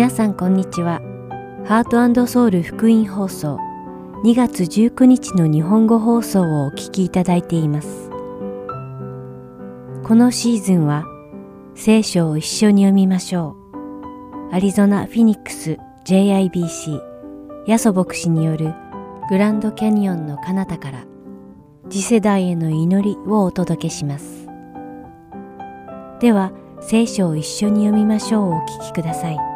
[0.00, 1.02] 皆さんこんにちは。
[1.66, 3.58] ハートソウル福音放送
[4.24, 8.08] 2月19日の日本語放送をお聞きいただいています。
[10.02, 11.04] このシーズンは
[11.74, 13.58] 聖書を一緒に読みましょ
[14.50, 14.54] う。
[14.54, 15.76] アリゾナ・フィニックス
[16.06, 16.98] JIBC
[17.66, 18.72] ヤソ牧師による
[19.28, 21.04] グランドキャニオンの彼方から
[21.90, 24.48] 次世代への祈りをお届けします。
[26.20, 29.49] では、聖書を一緒に読みましょうお聞きください。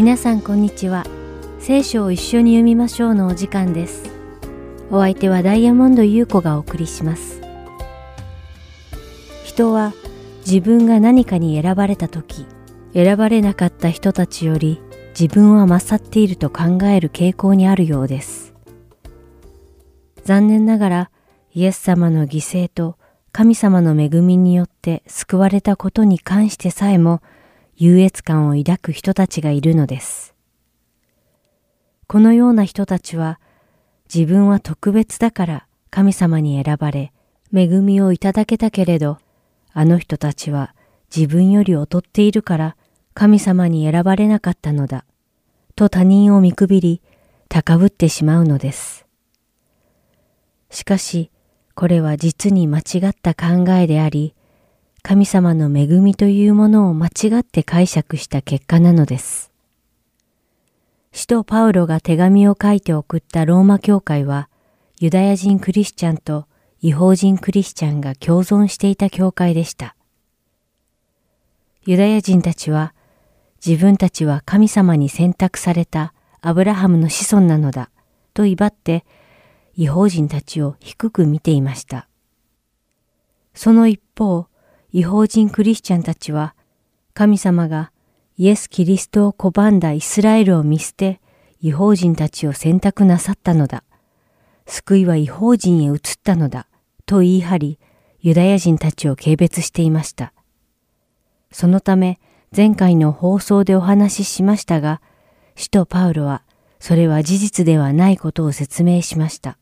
[0.00, 1.04] 皆さんこんにちは。
[1.58, 4.10] 聖書を一緒に読みましょうのお時間です。
[4.90, 7.42] お相手はダイヤモンド優子がお送りします。
[9.44, 9.92] 人は
[10.38, 12.46] 自分が何かに選ばれた時、
[12.94, 14.80] 選ばれなかった人たちより
[15.10, 18.54] 自分は勝っていると考える傾向にあるようです。
[20.24, 21.10] 残念ながら
[21.52, 22.96] イエス様の犠牲と
[23.32, 27.20] 神様の恵みによって救われたことに関してさえも
[27.82, 30.34] 優越感を抱く人たちがいるのです。
[32.06, 33.40] このような人たちは
[34.14, 37.10] 自分は特別だから神様に選ばれ
[37.54, 39.16] 恵みをいただけたけれど
[39.72, 40.74] あの人たちは
[41.14, 42.76] 自分より劣っているから
[43.14, 45.06] 神様に選ばれなかったのだ
[45.74, 47.00] と他人を見くびり
[47.48, 49.06] 高ぶってしまうのです。
[50.68, 51.30] しかし
[51.74, 54.34] これは実に間違った考えであり
[55.02, 59.50] 神様の恵みというものを間違って解釈した結果なのです。
[61.12, 64.48] 使徒パウロが手紙を書いて送ったローマ教会は、
[65.00, 66.46] ユダヤ人クリスチャンと
[66.80, 69.96] 違法人クリスチャンが共存していた教会でした。
[71.84, 72.94] ユダヤ人たちは、
[73.64, 77.90] 自分たちは神様に選択されたアブラハムの子孫なのだ
[78.32, 79.04] と威張って、
[79.76, 82.06] 違法人たちを低く見ていました。
[83.54, 84.46] その一方、
[84.92, 86.54] 違法人クリスチャンたちは、
[87.14, 87.92] 神様が
[88.36, 91.20] イエス・キリストを拒んだイスラエルを見捨て、
[91.60, 93.84] 違法人たちを選択なさったのだ。
[94.66, 96.66] 救いは違法人へ移ったのだ。
[97.06, 97.78] と言い張り、
[98.20, 100.32] ユダヤ人たちを軽蔑していました。
[101.52, 102.18] そのため、
[102.56, 105.00] 前回の放送でお話ししましたが、
[105.54, 106.42] 使徒パウロは、
[106.80, 109.56] それは事実ではないことを説明しました。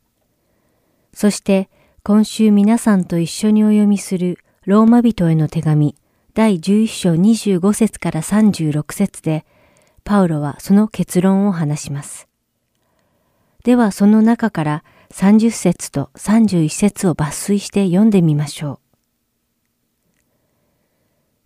[1.13, 1.69] そして、
[2.03, 5.97] 今週皆さんと一緒にお読みするローマ人への手紙
[6.35, 9.47] 第11章25節から36節で、
[10.05, 12.29] パウロはその結論を話します。
[13.65, 18.79] ではその中から30節と31節を抜粋して読んでみましょ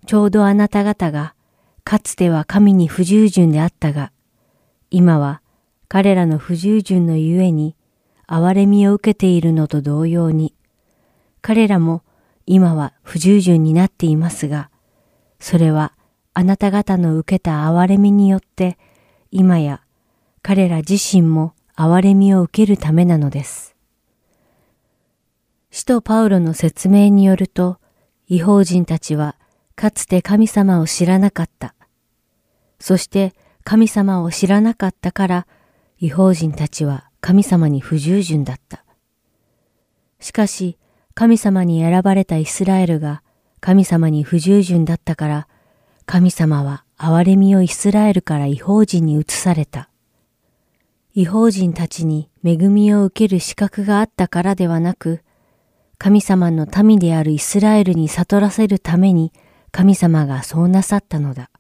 [0.03, 0.07] う。
[0.07, 1.37] ちょうどあなた方が、
[1.85, 4.11] かつては神に不従順であったが、
[4.91, 5.43] 今は
[5.87, 7.77] 彼らの不従順のゆえに、
[8.27, 10.57] 憐れみを受けているのと同様に、
[11.41, 12.03] 彼らも
[12.55, 14.69] 今は不従順になっていますが、
[15.41, 15.95] それは
[16.35, 18.77] あなた方の受けた憐れみによって、
[19.31, 19.81] 今や
[20.43, 23.75] 彼ら自身も憐れみを受けるためなのです。
[25.71, 27.79] 使徒パウロの説明によると、
[28.29, 29.37] 違法人たちは
[29.75, 31.75] かつて神様を知らなかった。
[32.79, 33.33] そして
[33.65, 35.47] 神様を知らなかったから、
[36.01, 38.85] 違法人たちは神様に不従順だった。
[40.21, 40.77] しかし、
[41.15, 43.23] 神様に選ばれたイスラエルが
[43.61, 45.49] 神様に不従順だったから、
[46.07, 49.89] 神様は憐れみをイスラエルから違法人に移された。
[51.15, 55.21] 違法人たちに恵みを受ける資格があったからではなく、
[55.99, 59.33] 神様の民であるイスラエルに悟らせるために
[59.71, 61.51] 神様がそうなさったのだ。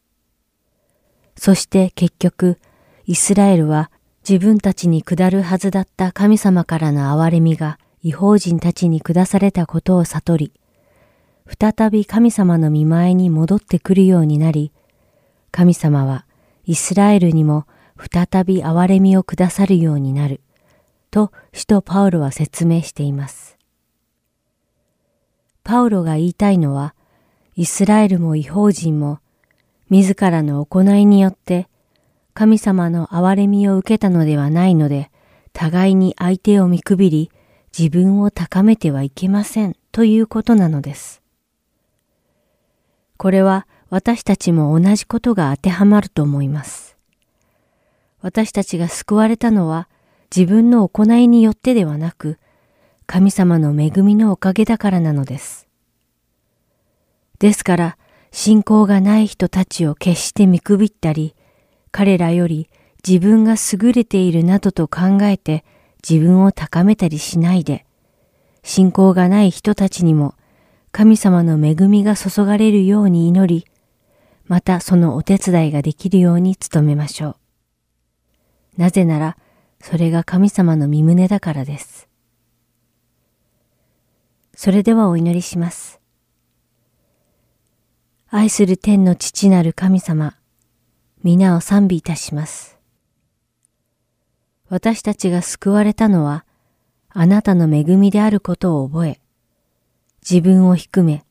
[1.36, 2.58] そして結局、
[3.04, 3.90] イスラエルは
[4.28, 10.52] 自分たちに下るはずだった神様からの憐れみが違法人たちに下されたことを悟り、
[11.60, 14.72] 再び神様の見前に戻ってくるようになり、
[15.52, 16.26] 神様は
[16.64, 17.66] イスラエルにも
[17.96, 20.40] 再び憐れみをくださるようになる、
[21.12, 23.56] と使徒パウロは説明しています。
[25.62, 26.96] パウロが言いたいのは、
[27.54, 29.20] イスラエルも違法人も、
[29.90, 31.68] 自らの行いによって
[32.34, 35.10] 神様の憐れみを受けたのではないので、
[35.52, 37.30] 互いに相手を見くびり、
[37.76, 41.22] 自分を高めてはいけませんということなのです。
[43.16, 46.96] これは私たちも同じことが当てはまると思います。
[48.20, 49.88] 私たちが救われたのは
[50.34, 52.38] 自分の行いによってではなく、
[53.06, 55.68] 神様の恵みのおかげだからなのです。
[57.38, 57.98] ですから、
[58.30, 61.34] 信仰がない人たちを決して見くびったり、
[61.90, 62.70] 彼らより
[63.06, 65.64] 自分が優れているなどと考えて
[66.08, 67.86] 自分を高めたりしないで、
[68.62, 70.34] 信仰がない人たちにも
[70.92, 73.66] 神様の恵みが注がれるように祈り、
[74.46, 77.36] またそのお手伝いができるように努めましょう。
[78.76, 79.36] なぜなら、
[79.80, 82.08] それが神様の身旨だからです。
[84.54, 86.00] それではお祈りします。
[88.28, 90.36] 愛する天の父なる神様、
[91.22, 92.71] 皆を賛美いたします。
[94.72, 96.46] 私たちが救われたのは、
[97.10, 99.20] あなたの恵みであることを覚え、
[100.26, 101.26] 自分を低め、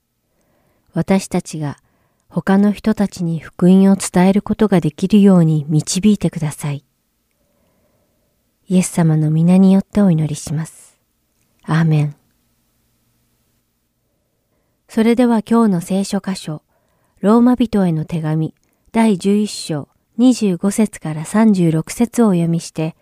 [0.93, 1.77] 私たちが
[2.29, 6.85] 他の人たちに福音を伝えることができるように導いてください。
[8.67, 10.99] イエス様の皆によってお祈りします。
[11.63, 12.15] アーメン。
[14.88, 16.61] それでは今日の聖書箇所、
[17.21, 18.53] ローマ人への手紙
[18.91, 19.88] 第11章
[20.19, 22.95] 25節から36節をお読みして、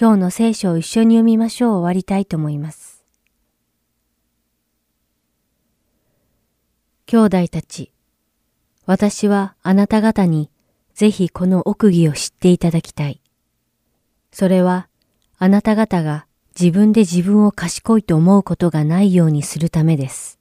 [0.00, 3.04] 今日の聖書を一緒に読みましょう終わりたいと思います。
[7.04, 7.92] 兄弟たち、
[8.86, 10.48] 私はあなた方に
[10.94, 13.20] ぜひこの奥義を知っていただきたい。
[14.32, 14.88] それは
[15.36, 16.24] あなた方が
[16.58, 20.38] 自分で自分を賢いと思うことがないようにするためです。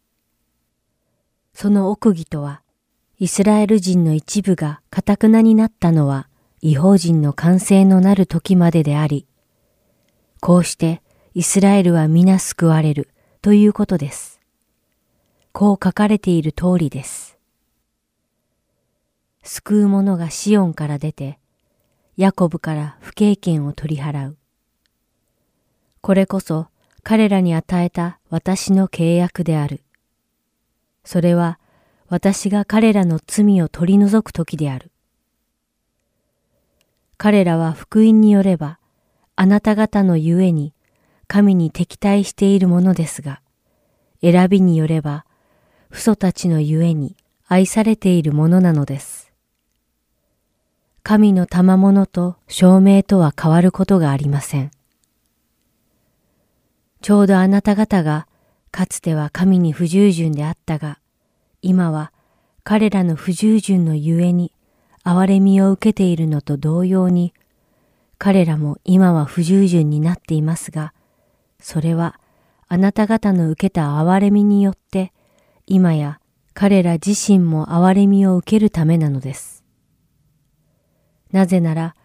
[1.53, 2.61] その奥義とは、
[3.17, 6.29] イスラエル人の一部が堅くなになったのは
[6.61, 9.25] 違法人の完成のなる時までであり、
[10.41, 11.01] こうして
[11.33, 13.09] イスラエルは皆救われる
[13.41, 14.39] ということです。
[15.51, 17.37] こう書かれている通りです。
[19.43, 21.39] 救う者がシオンから出て、
[22.17, 24.37] ヤコブから不経験を取り払う。
[26.01, 26.67] これこそ
[27.03, 29.81] 彼らに与えた私の契約である。
[31.03, 31.59] それは
[32.07, 34.91] 私が彼らの罪を取り除く時である。
[37.17, 38.78] 彼らは福音によれば、
[39.41, 40.73] あなた方のゆえに
[41.27, 43.39] 神に敵対しているものですが、
[44.21, 45.25] 選びによれば、
[45.89, 47.15] 父祖たちのゆえに
[47.47, 49.31] 愛されているものなのです。
[51.03, 54.71] 神の賜物と証明とは変わることがありません。
[57.01, 58.27] ちょうどあなた方が
[58.71, 60.99] かつては神に不従順であったが、
[61.61, 62.11] 今は
[62.65, 64.51] 彼らの不従順のゆえに
[65.05, 67.33] 憐れみを受けているのと同様に、
[68.19, 70.93] 彼らも今は不従順になっていますが、
[71.59, 72.19] それは
[72.67, 75.13] あなた方の受けた憐れみによって、
[75.65, 76.19] 今や
[76.53, 79.63] 彼ら自身も憐れみを受けるためなのです。
[81.31, 81.95] なぜなら、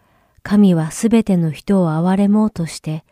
[0.41, 3.03] 神はすべての人を憐れもうとして、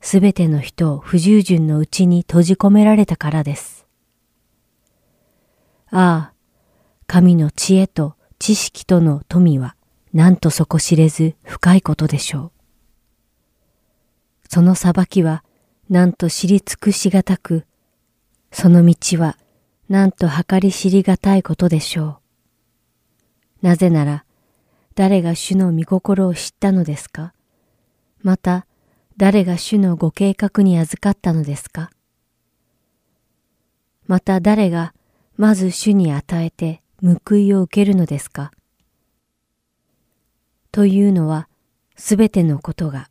[0.00, 3.86] すべての人を不従順のうちに閉じ込められたからです。
[5.90, 6.32] ああ、
[7.08, 9.74] 神の知恵と知識との富は、
[10.12, 12.52] なんと底知れず深いことでしょう。
[14.48, 15.42] その裁きは、
[15.88, 17.66] なんと知り尽くしがたく、
[18.50, 19.38] その道は、
[19.88, 22.20] なんと計り知りがたいことでしょ
[23.62, 23.66] う。
[23.66, 24.24] なぜなら、
[24.94, 27.32] 誰が主の御心を知ったのですか？
[28.20, 28.66] また、
[29.16, 31.90] 誰が主のご計画に預かったのですか？
[34.06, 34.92] また誰が
[35.36, 38.52] まず主に与えて報いを受けるのですか？
[40.72, 41.48] というのは
[41.96, 43.08] すべてのことが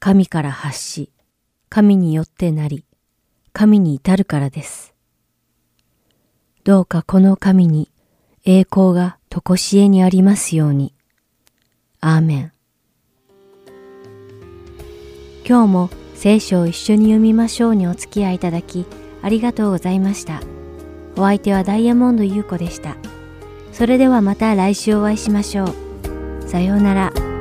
[0.00, 1.10] 神から発し、
[1.70, 2.84] 神によってなり、
[3.52, 4.94] 神に至るからです。
[6.64, 7.90] どうかこの神に
[8.44, 10.92] 栄光がとこしえにありますように。
[12.00, 12.52] アーメン。
[15.46, 18.86] 今日も聖書を一緒に読みましょうにお付き合いいただき
[19.22, 20.42] ありがとうございました。
[21.16, 22.96] お相手はダイヤモンド優子でした。
[23.72, 25.83] それではまた来週お会いしましょう。
[26.46, 27.33] さようなら。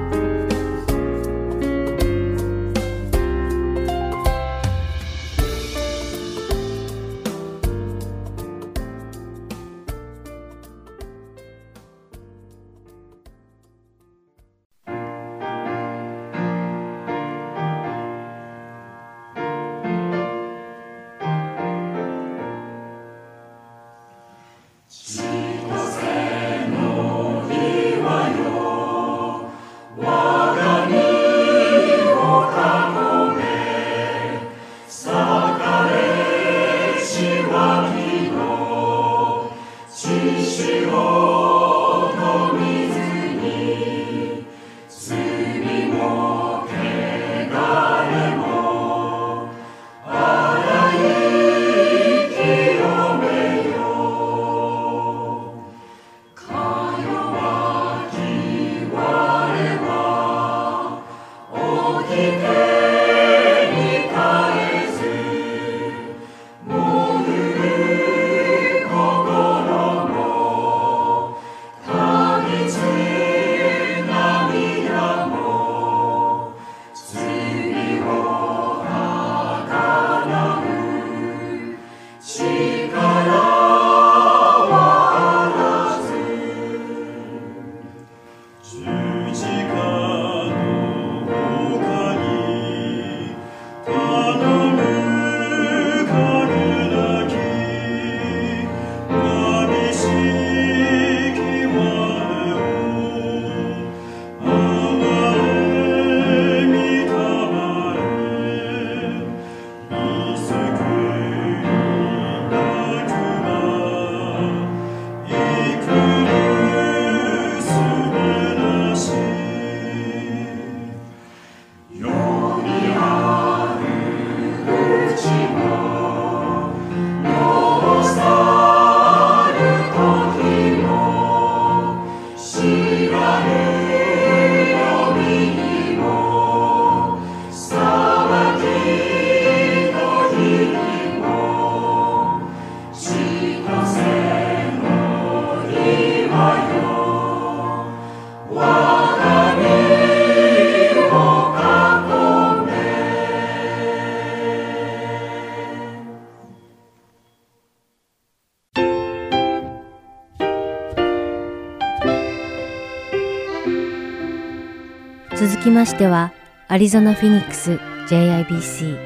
[165.83, 166.31] ましては、
[166.69, 167.73] アリゾナ・フィニックス
[168.07, 168.97] JIBC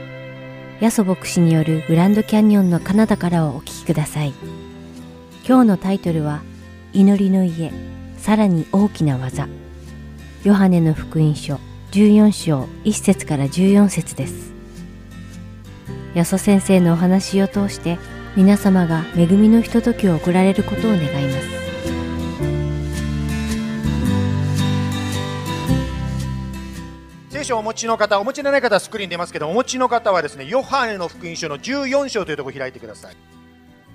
[0.79, 4.33] ヤソ牧師によるグランドキャニオンのカナダからをお聞きください。
[5.43, 6.43] 今日のタイトルは、
[6.93, 7.71] 祈りの家、
[8.19, 9.47] さらに大きな技。
[10.43, 11.59] ヨハネの福音書
[11.93, 14.53] 14章1節から14節です。
[16.13, 17.97] ヤソ先生のお話を通して
[18.35, 21.01] 皆様が恵みのひとときを送られることを願い
[21.33, 21.66] ます。
[27.47, 33.15] 書をお持ちの方、お持ちのない方はスクリーン出ますけど、お持ちの方はですね、ヨハネの福音書の14章というところを開いてください。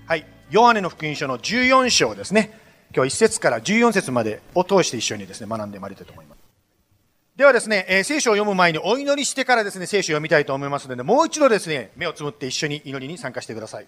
[0.06, 2.58] はい、ヨハネの福音書の14章ですね。
[2.94, 6.38] 今日1節から14節までを通して一緒にですね、学んでまいりたいと思います。
[7.36, 13.86] ではですね、えー、聖書を読む前にお祈りしてからですね、聖書を読みたいと思いますので、もう一度ですね、目をつむって一緒に祈りに参加してください。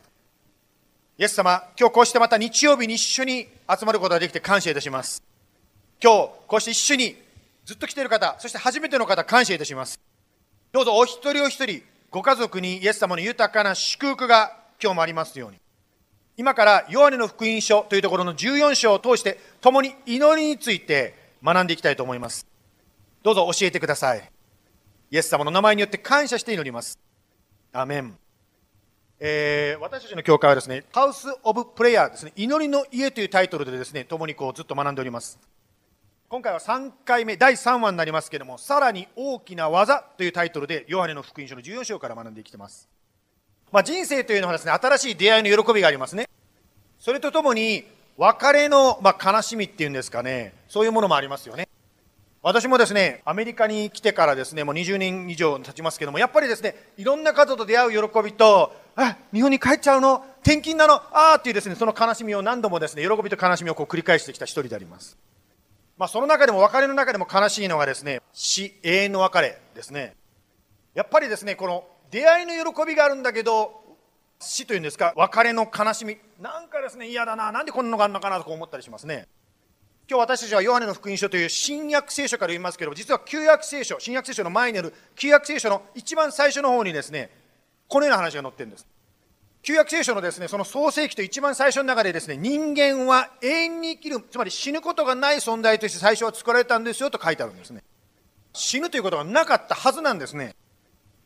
[1.17, 5.23] イエス様、今日こうしてまた日曜日に一緒に集まることができて感謝いたします。
[6.03, 7.17] 今日、こうして一緒に
[7.65, 9.99] ずっと来ている方、そして初めての方、感謝いたします。
[10.71, 15.59] どうぞお一人お一人、ご家族にイエス様の豊かな祝福が今日もありますように。
[16.37, 22.47] 今からヨハネの福音書というところの14章を通して、共に祈りについて学んでいきたいと思います。
[23.23, 24.31] どうぞ教えてください。
[25.11, 26.99] イエス様の名前によって感謝して祈ります。
[27.73, 28.19] アメン。
[29.21, 35.39] えー、私たちの教会はですね、ハウス・オブ・プレイヤーですね、祈りの家というタイトルでですね、共にこうずっと学んでおります。
[36.29, 42.89] 今回は3回目、第3話になりますけれども、さらに大きな技というタイトルで、ヨハネの福音書の14章から学んできてます。
[43.71, 46.29] まあ、人生というのはですね、新しい出会いの喜びがありますね。
[46.99, 47.85] それとともに、
[48.17, 51.69] 別れの、まあ、悲しみっていうんですかね、そういうものもありますよね。
[52.43, 60.25] 私もですね、アメリカに来てからですね、もう20年以上経ちますけども、やっぱりですね、いろんな方と出会う喜びと、あ、日本に帰っちゃうの？
[60.43, 60.95] 転勤なの？
[60.95, 65.17] ああっていうですね、その悲しみを何度もですね、喜びと悲しみをこう繰り返してきた一人であります。
[65.97, 70.15] まあ、その中でも別れの中でも悲しいのがですね、死、永遠の別れですね。
[70.95, 73.83] やっぱりですね、この出会いの喜びがあるんだけど、
[74.41, 79.29] 死というんですか、別れの悲しみ、なんかですね、嫌だな、なんでこんなのがあるのかなと思ったりしますね。
[80.07, 87.31] 今日私たちはヨハネの福音書という新約聖書から言いますけど実は旧約聖書新約聖書の前にある旧約聖書の一番最初の方にですね
[87.89, 88.87] このような話が載ってるんです
[89.65, 97.83] 旧約聖書のですねその創世記と一番最初の中でですね人間は永遠に生きるつまり死ぬことがない存在として最初は作られたんですよと書いてあるんですね
[98.53, 100.55] 死ぬということがなかったはずなんですね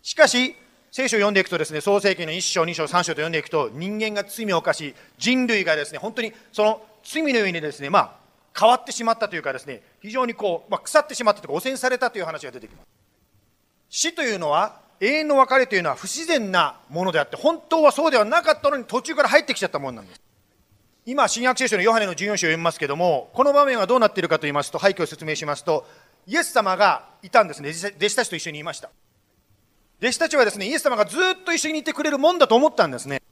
[0.02, 0.56] しかし
[0.90, 8.28] 聖書を読んでいくとですね創世記の1章2章3章と読んでいくと人間が罪を犯し人類がですね本当にその罪の上にですねまあ
[8.58, 12.86] 変わってしまったというかですね、非常にこう、まあ、腐ってしまったというか、汚染されたという話が出てきます。
[13.88, 20.20] 死というのは、永遠の別れというのは不自然なものであって、本当はそうではなかったのに途中から入ってきちゃったものなんです。
[21.06, 25.86] 今、新約聖書のヨハネの14章を読みますけども、この場面はどうなっているかと言いますと、背景を説明しますと、
[26.26, 27.70] イエス様がいたんですね。
[27.96, 28.90] 弟子たちと一緒にいました。
[30.00, 33.22] 弟子たちはですね、イエス様がずっと一緒にいてくれるもんだと思ったんですね。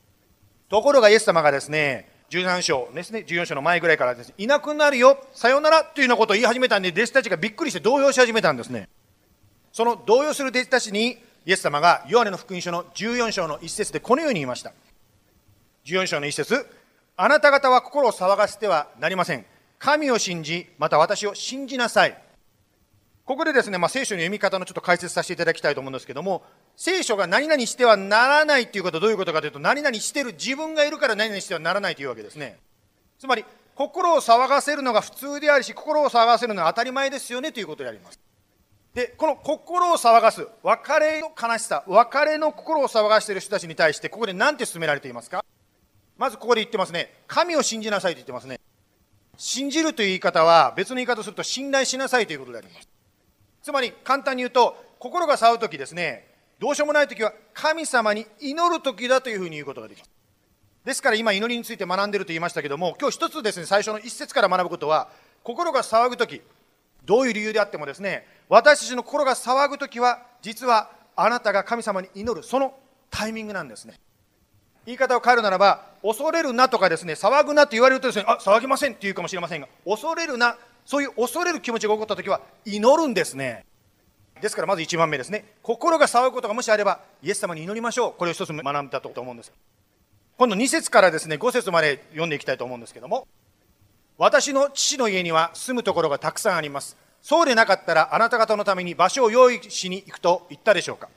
[0.68, 8.88] ところがイエス様がですね、13章ですね、14章の前ぐらいからです、ね、いなくなるよ、さよならというようなことを言い始めたんで、弟子たちがびっくりして動揺し始めたんですね。
[9.72, 14.72] その動揺する弟子たちに、イエス様がヨハネの福音書の14章の一節でこのように言いました。
[15.84, 16.66] 14章の一節
[17.16, 19.46] あなた方は心を騒がせてはなりません。
[19.78, 22.20] 神を信じ、また私を信じなさい。
[23.24, 26.42] ここでですね、まあ、聖書の読み方のちょっと解説させていただきたいと思うんですけども、
[26.76, 32.58] 聖書が何々してはならないということはどういうことかというと、何々してる自分がいるから何々してはならないというわけですね。
[33.20, 33.44] つまり、
[33.76, 38.18] 心を騒がせるのが普通であるし、心を騒がせるのは当たり前ですよねということであります。
[38.96, 45.44] で、この心を騒がす、別れの悲しさ、別れの心を騒がしている人たちに対して、ここで何て進められていますか？
[46.16, 47.12] まずここで言ってますね。
[47.26, 48.58] 神を信じなさいと言ってますね。
[49.36, 52.88] 信じるという言い方は、別の言い方をすると信頼しなさいということであります。
[53.62, 56.28] つまり簡単に言うと心が騒ぐ時ですね
[56.60, 60.10] どうしようもない時は神様に祈る時だというふうに言うことができます
[60.84, 65.08] ですから今祈りについて学んでると言いましたけども今日一つですね最初の一節から学ぶことは
[65.42, 66.42] 心が騒ぐ時
[67.06, 72.74] どういう理由であってもですね私たちの心が騒ぐ時は実はあなたが神様に祈るその
[73.10, 73.94] タイミングなんですね。
[74.84, 83.64] 言い方を変えるならば恐れるなとかですね騒ぐなと言われるとですねあ騒ぎませんって言うかもしれませんが恐れるなそういう恐れる気持ちが起こった時は祈るんですね。
[84.40, 85.44] ですからまず1番目ですね。
[85.62, 88.12] 心が騒ぐことがもしあればイエス様に祈りましょう。
[88.12, 89.52] これを一つ学んだと思うんです。
[90.36, 93.26] 今度2節からですね5節まで読んでいきたいと思うんですけども。
[94.18, 96.96] 私の父の家には住むところがたくさんあります。
[97.22, 101.08] そうでなかったらあなた方のために場所を用意しに行くと言ったでしょうか。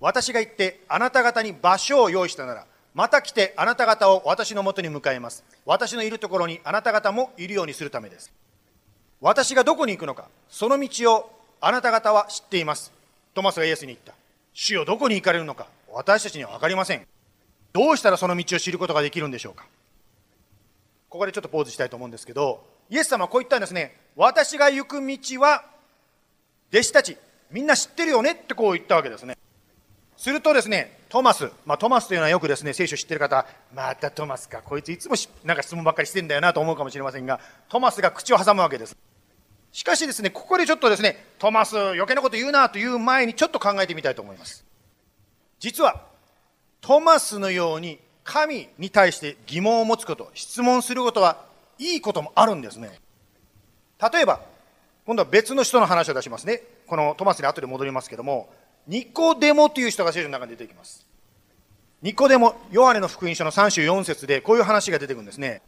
[0.00, 5.44] 私が行ってあなた方に場所を用意したならまた来てあなた方を私のもとに迎えます。
[5.64, 8.32] 私のいるところにあなた方もいるようにするためです。
[9.20, 11.30] 私がどこに行くのか、その道を
[11.60, 12.92] あなた方は知っています。
[13.34, 14.12] トマスがイエスに言った。
[14.52, 17.06] 主よどこに行かれるのか私たちには分かりません。
[17.72, 19.64] どうしたらその道を知ることができるんでしょうか。
[21.12, 23.98] ここでちょっとポーズしたいと思うんですけどイエス様はこう言ったんですね。
[24.16, 25.62] 私が行く道は
[26.72, 27.18] 弟子たち
[27.50, 29.36] みんな知ってるよねってこう言ったわけですね。
[30.16, 33.44] するとですねトマス、まあ、トマスというのはよくですね聖書知ってる方
[33.74, 34.62] またトマスか。
[34.62, 38.96] こいついつもなんか質問ばっかりしてんだよなと思うかもしれませんがトマスが口を挟むわけです。
[39.70, 44.64] しかしですねここでちょっとですねトマス余計なこと言うなという前にちょっと考えてみたいと思います。
[45.58, 46.06] 実は
[46.80, 48.00] トマスのように
[48.32, 51.44] 神に対して疑問を持つこと質問することは
[51.78, 52.98] いいこともあるんですね。
[54.12, 54.40] 例えば
[55.04, 56.62] 今度は別の人の話を出しますね。
[56.86, 58.48] このトマスに後で戻りますけども
[58.88, 61.06] ニコデモという人が聖書の中に出てきます。
[62.00, 65.60] ニコデモヨハネの福音書の34節でこういう話が出てくるんですね。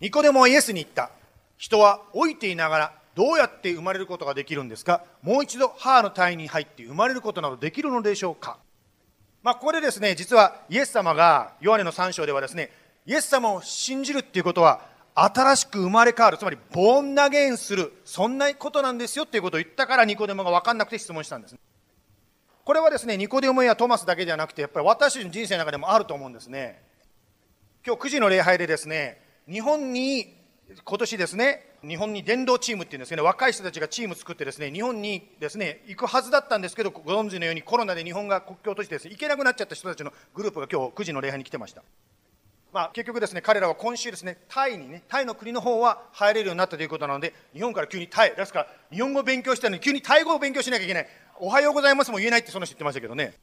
[0.00, 1.10] ニコデモはイエスに言った。
[1.56, 5.02] 人は老いていながらどうやって生まれることができるんですか？
[5.22, 8.58] もう一度母の体に入って生まれることなどできるのでしょうか？
[9.42, 12.70] まあ、ここでですね、実はイエス様が、ヨハネの3章ではですね、
[13.06, 14.80] イエス様を信じるっていうことは、
[15.14, 21.56] 新しく生まれ変わる、つまり、ボーンナゲンする、そんなことなんですよっていうことを言ったから、ニコデモが分かんなくて質問したんです。
[22.64, 26.82] これはですね、ニコデモやトマスだけではなくて、やっぱり私の人生の中でもあると思うんですね。
[27.86, 30.36] 今日9時の礼拝でですね、日本に
[30.84, 41.82] 今年ですね、日本に伝道チームっていうんです、ね、若い人たちがチーム作ってですね、日本にですね、行くはずだったんですけど、ご存知のようにコロナで日本が国境としてですね、行けなくなっちゃった人たちのグループが今日9時の礼拝に来てました。
[42.72, 51.06] まあ、結局ですね、彼らは今週ですね、タイにね、タイの国の方は入れるようになったということなので、日本から急にタイ、ですから日本語を勉強したのに急にタイ語を勉強しなきゃいけない。
[51.40, 53.34] おはようございますも言えないってその人言ってましたけどね。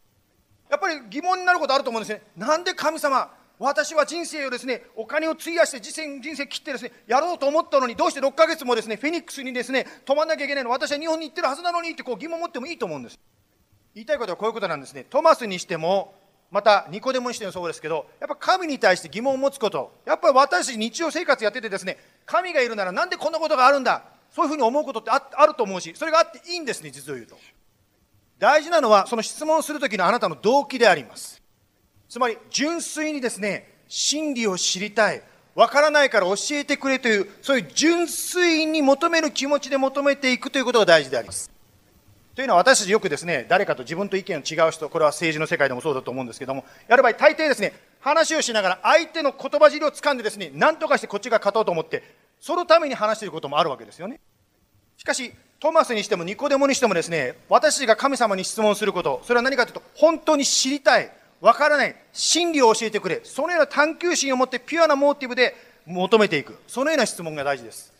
[0.70, 2.22] やっぱり疑問になることあると思うんですね。
[2.36, 13.20] なんで神様、私は人生をですね、お金を費やして人生人生切ってですね、やろうと思ったのに、どうして6ヶ月もですね、フェニックスにですね、泊まんなきゃいけないの、私は日本に行ってるはずなのにってこう疑問を持ってもいいと思うんです。
[13.94, 15.06] 言いたいことはこういうことなんですね。
[15.10, 16.14] トマスにしても、
[16.52, 27.38] またニコデモにしてもそうですけど、やっぱ神に対して疑問を持つこと、やっぱり私日常生活やっててですね、神がいるならなんでこんなことがあるんだ、そういうふうに思うことってああると思うし、それがあっていいんですね、実を言うと。
[28.38, 31.42] 大事なのは、その質問するときのあなたの動機であります。
[32.10, 35.22] つまり、純粋にですね、真理を知りたい。
[35.56, 41.50] わからないから教えてくれという、そういう純粋に求める気持ちで求めていくということが大事であります。
[42.36, 52.04] というのは私たちよくですね、誰かと自分と意見の違う人、これは政治の世界でもそうだと思うんですけども、やる場合大抵ですね、話をしながら相手の言葉尻を掴んでですね、何とかしてこっちが勝とうと思って、
[52.42, 54.20] そのために話していることもあるわけですよね。
[54.98, 61.10] しかし、トマスにしてもニコデモにしてもですね、私が神様に質問すること、それは何かというと、本当に知りたい。
[61.42, 61.96] わからない。
[62.12, 63.22] 真理を教えてくれ。
[63.24, 66.58] そのような探求心を持ってピュアなモーティブで求めていく。
[66.68, 67.94] そのような質問が大事です。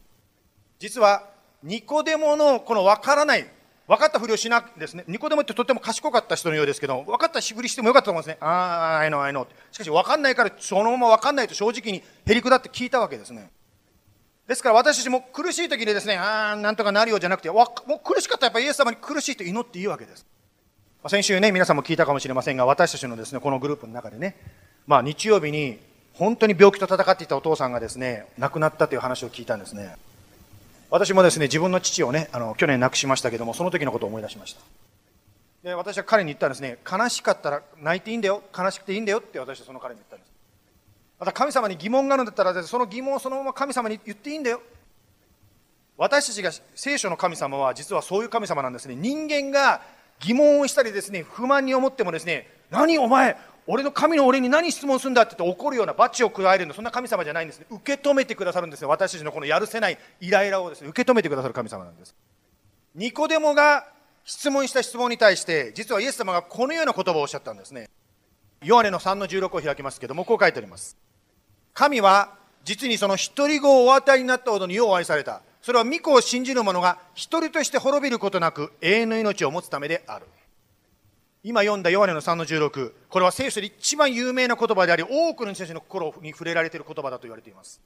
[0.80, 1.30] 実は
[1.64, 3.48] ニコデモのこのわからない。
[3.88, 5.04] 分かったふりをしなくですね。
[5.08, 8.38] ニコデモってとても賢かった人のようですけど分かったふりしてもよかったと思うんですね。
[8.42, 13.52] あああいのあいのしかし分かんないからそのまま分かんないと正直にへりくだって聞いたわけですね
[14.48, 20.26] ですから私たちも苦しい時にですねああなんとかなるようじゃなくてもう苦しかったらやっぱイエス様に苦しいと祈っていいわけです
[21.08, 24.36] 先週ね、皆さんも聞いたかもしれませんが、私たちのですね、このグループの中でね、
[24.88, 25.78] まあ日曜日に
[26.14, 29.96] 本当に病気と戦っていたお父さんがですね、亡くなったという話を聞いたんですね。
[30.90, 34.62] 私もですね、自分の父をね、あの、去年亡くしましたけども、その時のことを思い出しました。
[35.64, 40.32] で、私は彼に言ったんですね、悲しかったら泣いていいんだよ、悲しくていいんだよって私はその彼に言ったんです。
[41.20, 44.60] また神様に疑問があるんだったら、その疑問をそのまま神様に言っていいんだよ。
[45.98, 48.96] 私たちが聖書の神様は実はそういう神様なんですね。
[48.96, 49.82] 人間が
[50.22, 57.66] 疑問をしたりですね不満に思ってもですね何お前俺の神の俺に何質問するんだって言って怒るような罰を加えるのそんな神様じゃないんですね。
[57.72, 58.90] 受け止めてくださるんですよ。
[58.90, 62.16] 私たちのこのやるせないイライラをですね受け止めてくださる神様なんです。
[62.94, 63.88] ニコデモが
[64.24, 67.90] 質問した質問に対して実はイエス様がこのような言葉をおっしゃったんですね。
[68.64, 70.96] ヨハネの3の16を開きますけどもこう書いてあります。
[71.74, 75.42] 神は実にその一人子をお与えになったほどによう愛された。
[75.66, 80.28] それは御子を信じる者が一人として滅びることなく永遠の命を持つためである。
[81.42, 87.82] 今読んだヨハネの3の16、これは聖書で一番有名な言葉であり、多くの人たちの心に触れられている言葉だと言われています。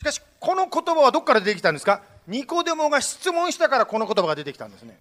[0.00, 2.02] しかし、この言葉はどこから出てきたんですか？
[2.26, 4.98] ニコデモが質問したからこの言葉が出てきたんですね。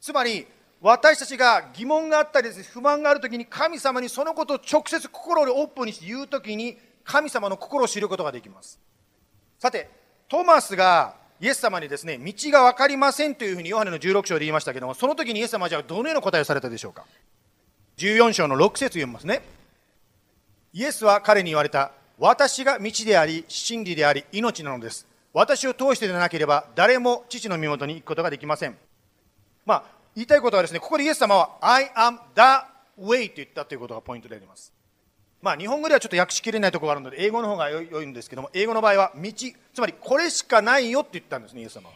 [0.00, 0.46] つまり、
[0.80, 8.78] 私たちが疑問があったり不満があるときに神様にそのことを直接心をオープンにして言うときに神様の心を知ることができます。
[9.58, 9.98] さて、
[10.30, 17.04] トマスがイエス様にですね、道が分かりませんというふうにヨハネの16章で言いましたけども、その時にイエス様はじゃあどのような答えをされたでしょうか
[17.96, 19.42] ？14章の6節読みますね。
[20.72, 21.90] イエスは彼に言われた。
[22.16, 25.04] 私が道であり、真理であり、命なのです。
[25.32, 28.76] 私を通してでなければ、誰も父の身元に行くことができません。
[29.66, 34.72] まあ、言いたいことはですね、ここでイエス様は I am the way と言ったということがポイントであります。
[35.42, 39.32] まあ、日本語ではちょっと訳しきれないところがあるので、英語の方が良いんですけども、英語の場合は道、
[39.74, 41.94] つまりこれしかないよって言ったんですね、イエス様は。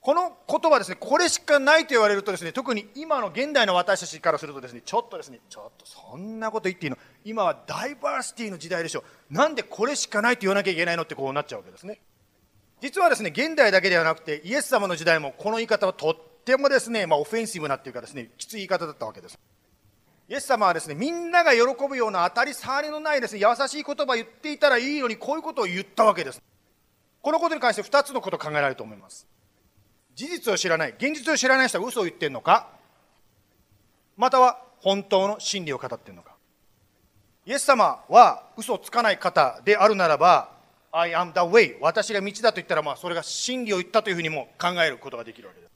[0.00, 9.04] この言葉ですね、これしかないと言われるとですね、特に今の現代の私たちからするとですね、ちょっとですね、ちょっとそんなこと言っていいの今はダイバーシティの時代でしょ。
[9.28, 12.00] なんでこれしかないと言わなきゃいけないのってこうなっちゃうわけですね。
[12.80, 19.38] 実はですね、現代だけではなくて、イエス様の時代もこの言い方はとってもですね、まあ、オフェンシブなっていうかですね、きつい言い方だったわけです。
[20.28, 26.42] イエス様はですね、みんなが喜ぶような当たり障りのないですね、優しい言葉を言っていたらいいのに、こういうことを言ったわけです。
[27.22, 29.26] このことに関して2つのこと考えられると思います。
[30.14, 32.68] 事実を知らない、現実を知らない人が嘘を言ってるのか、
[34.18, 36.36] または本当の真理を語ってるのか。
[37.46, 40.50] イエス様は嘘をつかない方であるならば、
[40.92, 45.72] I am the way 私が道だと言ったら、まあ、それが真理を言ったというふうにも考えることができるわけです。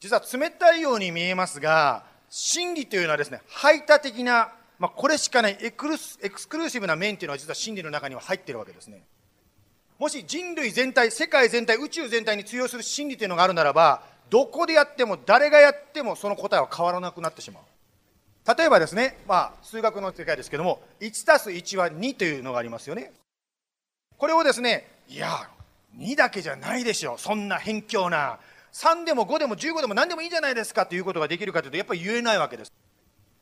[0.00, 9.02] 実は冷たいように見えますが、真理というのはですね、排他的な、まあ、これしかないエクルスエクスクルーシブな面というのは実は真理の中には入ってるわけですね。
[9.98, 18.56] もし人類全体、世界全体、宇宙全体に通用する真理というのがあるならば、どこでやっても、誰がやってもその答えは変わらなくなってしまう。
[18.56, 23.12] 例えばですね、まあ、数学の世界ですけども、1たす1は2というのがありますよね。
[24.16, 25.50] これをですね、いや、
[25.98, 28.38] 2だけじゃないでしょう、そんな偏境な。
[28.72, 32.72] 3でも5でも15でも何でもいいじゃないですかということができるかというとやっぱり言えないわけです。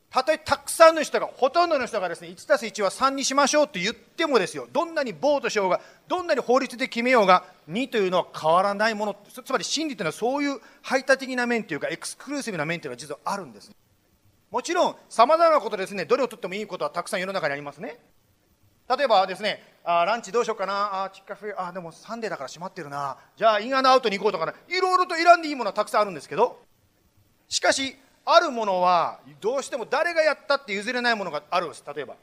[0.09, 4.67] たとえたくさんの人がほとんどの人がですね1たす1は3にしましょうと言ってもですよ。
[4.73, 9.15] どんなにボートしようがどんなに法律で決めようが2というのは変わらないもの。
[9.31, 13.71] つまり真理というのはそういう排他的な面というかエクスクルーシブな面というのは実はあるんです
[14.51, 17.97] もちろんさまざまなことですねどれをとってもいいことはたくさん世の中にありますね。
[18.97, 21.05] 例えばですねあランチどうしようかな。
[21.05, 21.53] あチッカフェ。
[21.57, 23.17] あでもサンデーだから閉まってるな。
[23.35, 24.53] じゃあインアンアウトに行こうとかね。
[24.69, 26.59] いろいろと選んでいいものはたくさんあるんですけど
[27.49, 31.83] しかしあるものはどうしても誰がやったって譲れないものがあるんです。
[31.95, 32.15] 例えば。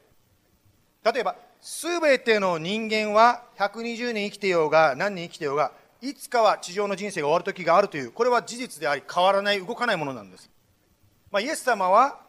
[1.04, 10.48] 例えば全ての人間は120年生きてようが何年生きてようがいつかは地上の人生が終わる時があるというこれは事実であり変わらない動かないものなんです、
[11.30, 12.20] まあ、イエス様は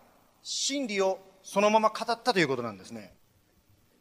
[0.41, 3.12] 真理をそのまま語ったということなんですね。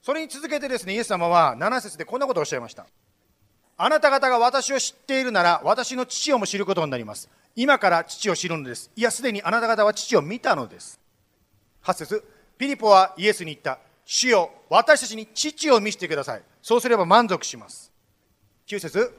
[0.02, 2.86] それに続けてですね、イエス様は7節でこんなことをおっしゃいました。
[3.76, 7.28] あなた方が私を知っているなら、私の父をも知ることになります。
[7.54, 8.90] 今から父を知るのです。
[8.96, 11.00] いや、すでにあなた方は父を見たのです。
[11.84, 12.24] 8節
[12.56, 13.78] ピリポはイエスに言った。
[14.04, 16.42] 主よ、私たちに父を見せてください。
[16.62, 17.92] そうすれば満足します。
[18.66, 19.14] 9節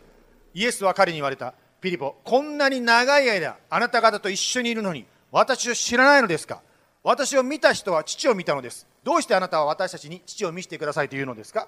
[0.54, 1.54] イエスは彼に言われた。
[1.80, 6.62] ピリポ、こんなに長い間、あなた方と一緒にいるのに、私を知らないのですか？
[7.04, 8.86] 私を見た人は父を見たのです。
[9.04, 11.68] どうしてあなたは私たちに父を見せてくださいというのですか？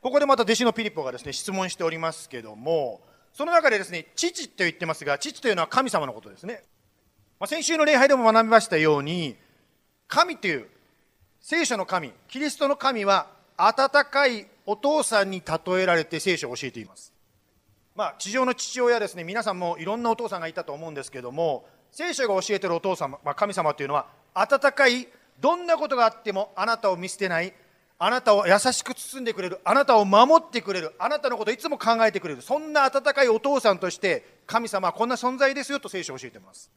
[0.00, 3.00] ここでまた弟子のピリポがですね質問しておりますけども
[3.32, 6.62] その中でですね父と言ってますが父というのは神様のことですね、
[7.40, 9.36] まあ、先週の礼拝でも学びましたように
[10.06, 10.68] 神という
[11.40, 17.12] 聖書の神キリストの神は温かいお父さんに例えられて聖書を教えています。
[17.96, 25.08] まあ地上の父親ですね皆さんもいろんなお父さんがいたと思うんですけども聖書が教えてるお父様、まあ、神様というのは温かい
[25.40, 27.52] どんなことがあってもあなたを見捨てない。
[28.00, 29.60] あなたを優しく包んでくれる。
[29.64, 30.94] あなたを守ってくれる。
[30.98, 32.42] あなたのことをいつも考えてくれる。
[32.42, 36.70] そんな温かいお父さんとして神様はこんな存在ですよと聖書を教えています。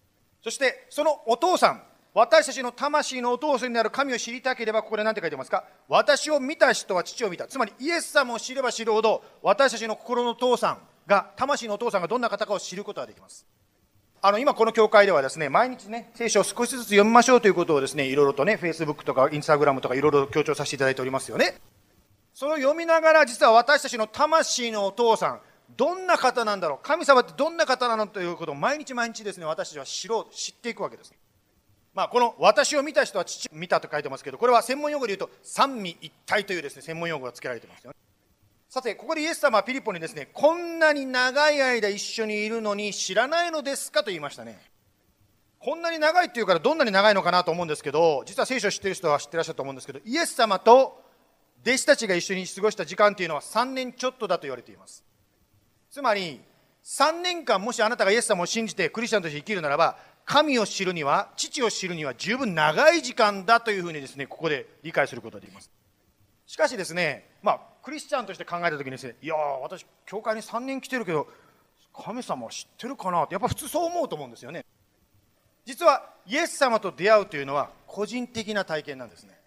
[0.43, 5.63] そしてそのお父さん私たちの魂のお父さんになる神を知りたければここで何て書いてますか？
[5.87, 7.47] 私を見た人は父を見た。
[7.47, 13.45] つまりイエス様を知れば知るほど私たちの心のお父さんが魂のお父さんがどんな方かを知ることができます。
[14.23, 21.55] あの今この教会ではですね毎日ね聖書を少しずつ読みましょうということをですねいろいろとねフェイスブックとかインスタグラムとかいろいろ強調させていただいておりますよね。
[22.33, 25.41] それを読みながら実は私たちの魂のお父さん
[25.75, 31.13] どんな方なんだろう神様ってどんな方なのということを毎日毎日ですね私たちは知ろう知っていくわけです。
[31.93, 38.00] まあ、この私を見た人は父を見たと書いてますけどこれは専門用語で言うと三位一体というですね専門用語が付けられてますよね。
[38.71, 44.57] さて、ここでイエス様はピリポにですね、こんなに長い間一緒にいるのに知らないのですかと言いましたね。
[45.59, 51.03] こんなに長いっていうからどんなに長いのかなと思うんですけど、実は聖書を知ってる人は知ってらっしゃると思うんですけど、イエス様と
[51.65, 55.03] 弟子たちが一緒に過ごした時間というのは3年ちょっとだと言われています。
[55.89, 56.39] つまり、
[56.85, 65.69] 3年間もしあなたがイエス様を信じてクリスチャンとして生きるならば、神を知るには、父を知るには十分長い時間だというふうにですね、ここで理解することができます。
[66.47, 71.27] しかしですね、まあ、クリスチャンとして考えた時にですねいや私教会に3年来てるけど
[71.93, 74.65] 神様は知ってるかなってやっぱ普通そう思うと思うんですよね。
[75.65, 79.37] 実はイエス様と出会うというのは個人的な体験なんですね。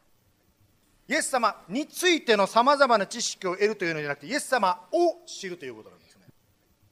[1.08, 6.24] イエス様についてのさまざまな知識を得るというのではなくてイエス様を知るということなんですね。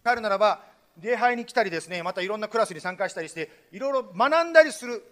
[0.05, 5.03] 帰るならば礼拝に来たりですね、またいろんなクラスに参加したりして、いろいろ学んだりする、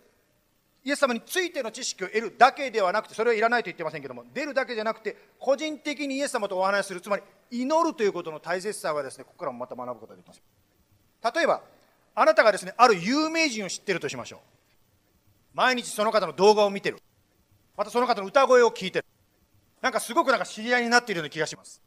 [0.82, 10.42] イエス様についての知識を得るだけではなくて、それはいらないと言ってませんけども、出るだけじゃなくて、個人的にイエス様とお話しする、つまり祈るということの大切さはですね、ここからもまた学ぶことができます。
[11.34, 11.62] 例えば、
[12.14, 14.40] あなたがですね、ある有名人を知ってるとしましょう。
[15.52, 16.98] 毎日その方の動画を見てる。
[17.76, 19.04] またその方の歌声を聞いてる。
[19.82, 21.82] なんかすごくなんか知り合いになっているような気がします。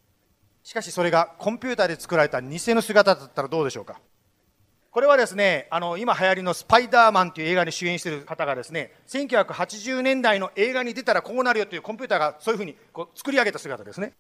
[0.64, 4.00] しかしそれがコンピューターで作られた偽の姿だったらどうでしょうか？
[4.94, 14.14] これはですね、あの、今流行りのスパイダーマンという映画に主演している方がですね、1980年代の映画に出たらこうなるよというコンピューターがそういうふうにこう作り上げた姿ですね。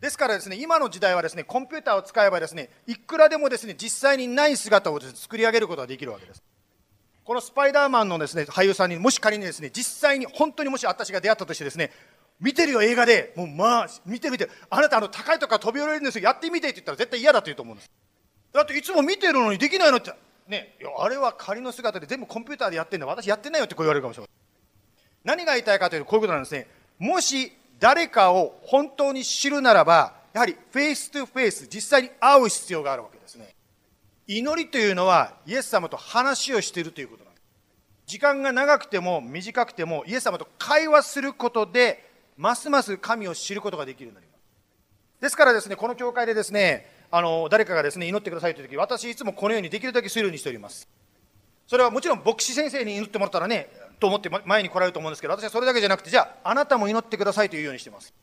[0.00, 6.44] ですからですね、今の時代はですね、コンピューターを使えばですね、いくらでもですね、実際にない姿を、ね、作り上げることができるわけです。
[7.24, 11.90] このスパイダーマンのですね、俳優さんにもし仮にですね、実際に本当にもし私が出会ったとしてですね、
[12.38, 17.90] 見てるよ映画で、もうまあ、見て見て、あなたあの高いとか飛び降りるんですよ、やってみてって言ったら絶対嫌だと言うと思うんです。
[18.52, 20.12] だっていつも見てるのにできないのって、
[20.46, 24.30] ね、いやあれは仮の姿で全部コンピューターでやってんだ私やってないよってこう言われるかもしれない。
[25.24, 26.66] 何が言いたいかというとこういうことなんですね。
[26.98, 33.54] もし誰かを本当に知るならば、やはり face to face、実際に会う必要があるわけですね。
[34.26, 37.44] 祈りというのは、イエス様と話をしているということなんです。
[38.06, 42.04] 時間が長くても短くても、イエス様と会話することで、
[42.36, 45.22] ますます神を知ることができるようになります。
[45.22, 50.88] ですからですね、この教会でですね、あの誰かがですね祈ってくださいという時私いつもこのようにできるだけするようにしております。
[51.66, 53.68] それはもちろん牧師先生に祈ってもらったらね
[54.00, 58.14] と思って前に来られると思うんですけど私はそれだけじゃなくてじゃああなたも祈ってくださいというようにしてます。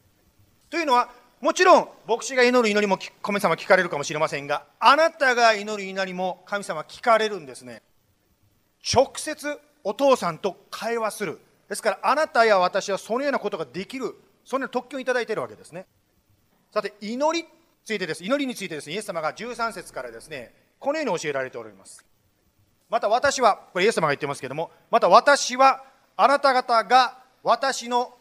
[0.70, 1.10] というのは
[1.42, 7.82] もちろん牧師が祈る祈りも神様聞かれるかもしれませんがあなたが祈る祈りも神様聞かれるんですね。
[8.94, 11.40] 直接お父さんと会話する。
[11.70, 14.16] ですからあなたや私はそのようなことができる。
[14.44, 15.86] そのような特権をいただいているわけですね。
[16.72, 17.48] さて祈り
[17.86, 18.24] ついてです。
[18.24, 22.04] 祈りについてです、イエス様が13節からですね、このように教えられております。
[22.90, 25.84] また私は、これイエス様が言ってますけども、また私は
[26.18, 28.16] あなた方が私の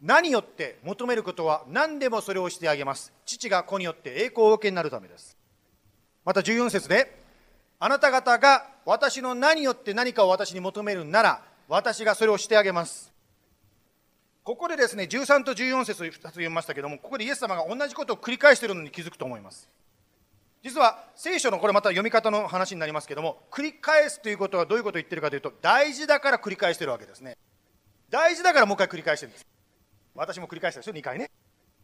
[0.00, 3.12] 何よって求めることは何でもそれをしてあげます。
[3.26, 5.36] 父が子によって栄光を受けになるためです。
[6.24, 7.20] また14節で、
[7.78, 13.09] あなた方が私の何よって何かを私に求めるなら、私がそれをしてあげます。
[14.50, 19.70] ここでですね、13と14節2つ読みましたけども、ここでイエス様が同じことを繰り返しているのに気づくと思います。
[20.64, 27.36] 実は聖書のこれまた読み方の話になりますけども、繰り返すということはどういうことを言ってるかというと、大事だから繰り返してるわけですね。
[28.08, 29.46] 大事だからもう一回繰り返してるんです。
[30.16, 31.30] 私も繰り返したでしょ、2回ね。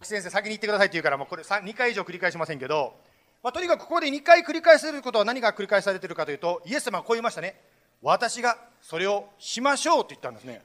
[0.03, 2.99] 先生、先に言ってくださいって言うから、もうこれ2回以上繰り返しませんけど、
[3.45, 7.61] まあ、とにかくここで2回繰り返せることは何が繰り返されてるかというと、イエス様はこう言いましたね。
[8.03, 10.63] 私がそれをしましょうと言ったんですね。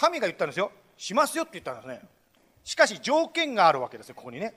[0.00, 0.72] 神が言ったんですよ。
[0.96, 2.00] しますよって言ったんですね。
[2.64, 4.54] しかし条件があるわけですよ、ここにね。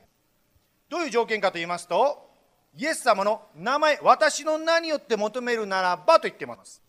[0.87, 2.29] どういう条件かと言いますと、
[2.77, 6.81] イエス様の名前、私の名によって求めるならばと言ってます。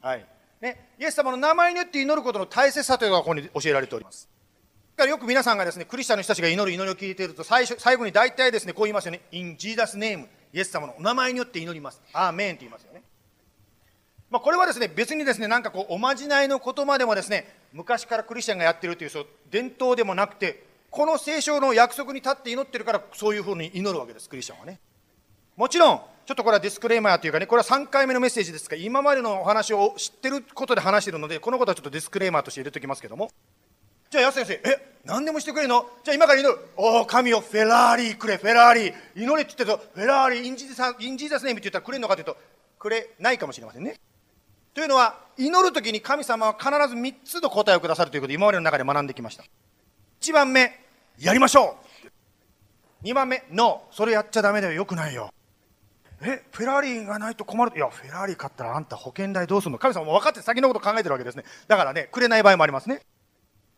[0.00, 0.24] はい。
[0.60, 4.28] ね、イエス様の名前によって祈ることの大切さというのがここに教えられております。
[4.96, 9.22] だからよく皆さんがですね、クリスチャンの人たちが祈る祈りを聞いていると、最初最後に大体ですね、こう言いますよね。
[9.32, 10.28] in Jesus name。
[10.52, 12.00] イエス様のお名前によって祈ります。
[12.12, 13.02] アーメンって言いますよね。
[14.30, 24.78] まあ、これはですね別にですねなんかこうおまじないのことまでもですね昔からクリスチャンがやってるというそう伝統でもなくてこの聖書の約束に立って祈ってるからそういうふうに祈るわけですクリスチャンはね。
[25.56, 33.30] もちろんちょっとこれは disclaimer というかねこれは3回目のメッセージですが今までのお話を知ってることで話してるのでこのことはちょっと disclaimer として入れておきますけども。
[34.10, 35.86] じゃあ安先生え何でもしてくれるの？
[36.04, 36.58] じゃあ今から祈る。
[36.76, 42.36] おお神よフェラーリくれフェラーリ祈れって言ってるとフェラーリ in Jesus in Jesus name って言ったらくれるのかというと
[42.78, 44.00] くれないかもしれませんね。
[44.74, 49.44] というのは祈る時に神様は必ず3つの答えをくださるということを今までの中で学んできました。
[50.20, 50.78] 1番目
[51.18, 51.76] やりましょ
[53.02, 53.06] う。
[53.06, 54.74] 2番目ノーそれやっちゃダメだよ。
[54.74, 55.32] よくないよ。
[56.22, 57.72] えフェラーリがないと困る。
[57.74, 59.78] いやフェラーリ買ったらあんた保険代どうするの？
[59.78, 61.44] 神様も分かって先のこと考えてるわけですね。
[61.66, 63.00] だからねくれない場合もありますね。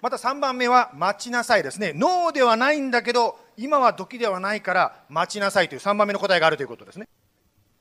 [0.02, 1.92] また3番目は待ちなさいですね。
[1.94, 7.06] ノーではないんだけど今は時ではないから待ちなさいという3番目の答えがあるということですね。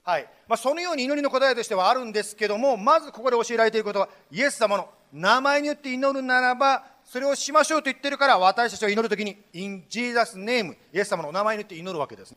[0.04, 12.36] はいまあ、そのように祈りの答えとしてはあるんですけども、まずここで教えられていることは、イエス様の名前によって祈るならば、それをしましょうと言ってるから、私たちは祈るときに、in Jesus name、イエス様の名前によって祈るわけです。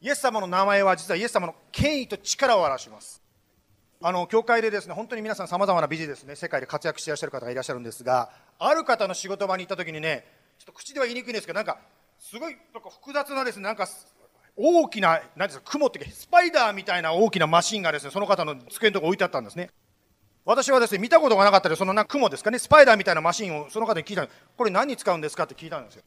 [0.00, 3.20] イエス様の名前は実はイエス様の権威と力を表します。
[4.02, 10.24] あの教会でですね本当に皆さんさまざまなビジネスね世界で活躍していらっしゃる方がいらっしゃるんですがある方の仕事場に行った時にね
[10.58, 11.76] ちょっと口では言いにくいんですけどなんか
[12.18, 13.86] すごいなんか複雑なですねなんか
[14.62, 19.70] 大きな、何ですか、雲っていうか、スパイダーみたいな大きなマシンがですね、その方の机のところ置いてあったんですね。
[20.44, 24.36] 私はですね、見たことがなかったで、そのな雲ですかね、スパイダーみたいなマシンをその方に聞いたんです。
[24.56, 26.02] これ何に使うんですかって聞いたんですよ。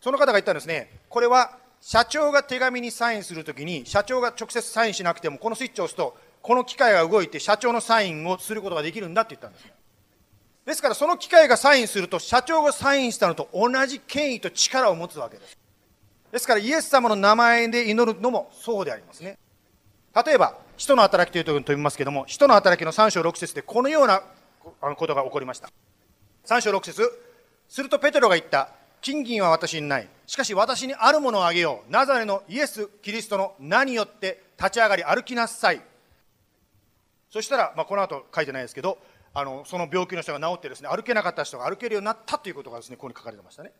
[0.00, 9.74] その方が言ったんですね、これは社長が手紙にサインするときに、社長が直接サインしなくても、このスイッチを押すと、この機械が動いて社長のサインをすることができるんだって言ったんですよ。
[10.64, 15.58] ですからその機械がサインすると、社長がサインしたのと同じ権威と力を持つわけです。
[16.32, 19.38] ですからイエス様の名前で祈るのもそうでありますね。
[20.24, 24.22] 例えば、使徒の働きというところに飛びますけども、使徒の働きの3章6節でこのような
[24.96, 25.70] ことが起こりました。
[26.46, 27.10] 3章6節
[27.68, 28.70] するとペテロが言った。
[29.02, 30.08] 金銀は私にない。
[30.26, 31.92] しかし私にあるものをあげよう。
[31.92, 35.82] ナザレのイエス・キリストの名によって立ち上がり歩きなさい。
[37.28, 38.98] そしたら、まあ、この後書いてないですけど、
[39.34, 43.72] あのその病気の人が治ってですね、歩けなかった人が歩けるようになったということがですね、ここに書かれてましたね。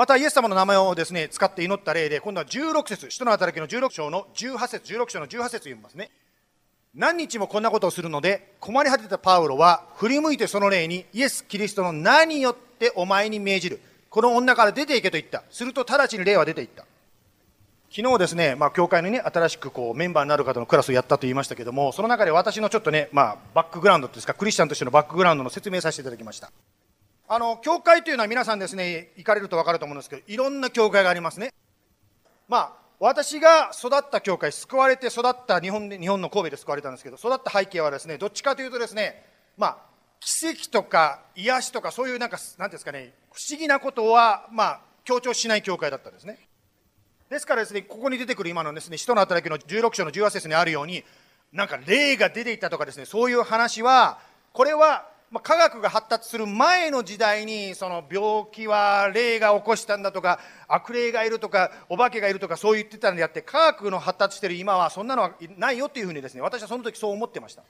[0.00, 6.10] またイエス様の名前をですね、使って祈った例で、今度は16節、使徒の働きの16章の18節、16章の18節読みますね。
[6.94, 13.80] 何日もこんなことをするので、困り果てたパウロは、振り向いてその霊に、イエス・キリストの名によってお前に命じる。
[14.08, 15.42] この女から出ていけと言った。
[15.50, 16.86] すると直ちに霊は出ていった。
[17.94, 26.50] 昨日ですね、まあ、教会のね、新しくこうメンバーになる方のクラスをやったと言いましたけども、その中で私のちょっとね、まあ、バックグラウンドですか、クリスチャンとしてのバックグラウンドの説明させていただきました。
[27.32, 31.54] あの、教会というのは皆さんですね、行かれると分かると思うんですけど、いろんな教会がありますね。
[32.48, 39.24] まあ、私が育った教会、救われて育った日本で、日本の神戸で救われたんですけど、育った背景はですね、どっちかというとですね、
[39.56, 39.76] まあ、
[40.18, 46.48] 奇跡とか癒しとかそういうなんか、なんですかね、不思議なことは、まあ、強調しない教会だったんですね。
[47.28, 51.04] ですからですね、ここに出てくる今のですね、使徒の働きの16章の18節にあるように、
[51.52, 54.18] なんか霊が出ていたとかですね、そういう話は、
[54.52, 67.62] これは、まあ、科学が発達する前の時代に、その病気は霊が起こしたんだとか、悪霊がいるとか、お化けがいるとか、そう言ってたんであって、科学の発達してる今は、そんなのはないよっていうふうにですね、私はその時そう思ってました。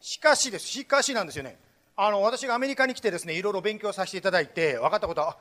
[0.00, 1.58] しかしです、しかしなんですよね。
[1.96, 5.36] あの、私がアメリカに来てですね、いろいろ勉強させていただいて、分かったことは、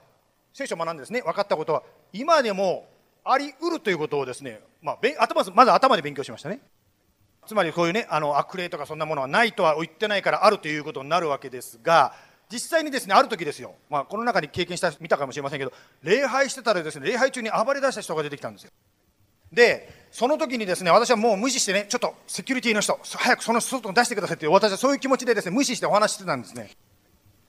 [0.54, 2.90] 聖書を学んでですね、分かったことは、今でも
[3.24, 6.62] あり得るということをですね、まあ、頭まず頭で勉強しましたね。
[7.48, 12.14] つまりこういうね、あの悪霊とかそんなものはないとは言ってないからあるということになるわけですが、
[12.52, 18.72] 実際にですね、ある時ですよ、まあ、この中に経験した、見たかもしれませんけど、礼拝してたらですね、礼拝中に暴れ出した人が出てきたんですよ。
[19.52, 26.72] で、その時にですね、私はもう無視してね、ちょっとセキュリティの人、早くその外に出してくださいって、私はそういう気持ちでですね、無視してお話してたんですね。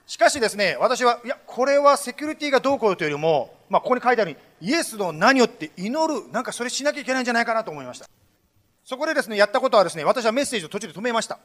[0.05, 8.09] しかしですね、私は、いや、これはセキュリティがどうこうというよりも、まあ、ここに書いてあるように、イエスの名によって祈る、なんかそれしなきゃいけないんじゃないかなと思いました。
[8.89, 11.37] そこでですね、やったことはですね、私はメッセージを途中で止めました。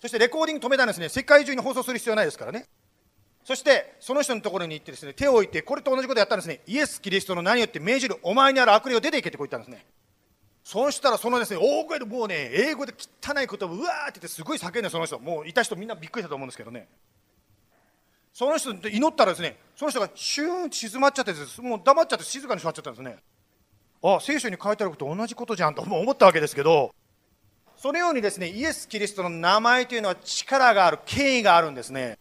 [0.00, 2.64] そしてレコーディング止めたんですね、世界中に放送する必要ないですからね。
[3.44, 9.84] そして、その人のところに行ってですね、手を置いて、これと同じことやったんですね、イエス・キリストの名によって命じる、お前にある悪霊を出ていけってこう言ったんですね。
[10.64, 16.88] そうしたらそのですね大声でもうね英語で汚い言葉をうわーって言ってすごい叫んでその人もういた人みんなびっくりしたと思うんですけどね
[18.32, 23.18] その人で祈ったらですねその人がシューンって静まっちゃってもう黙っちゃって静かに座っちゃったんですね
[24.02, 26.94] あ聖書に書いてあること同じことじゃんと思ったわけですけど
[27.76, 32.18] そのようにですねイエス・キリストの名前というのは力がある権威があるんですね。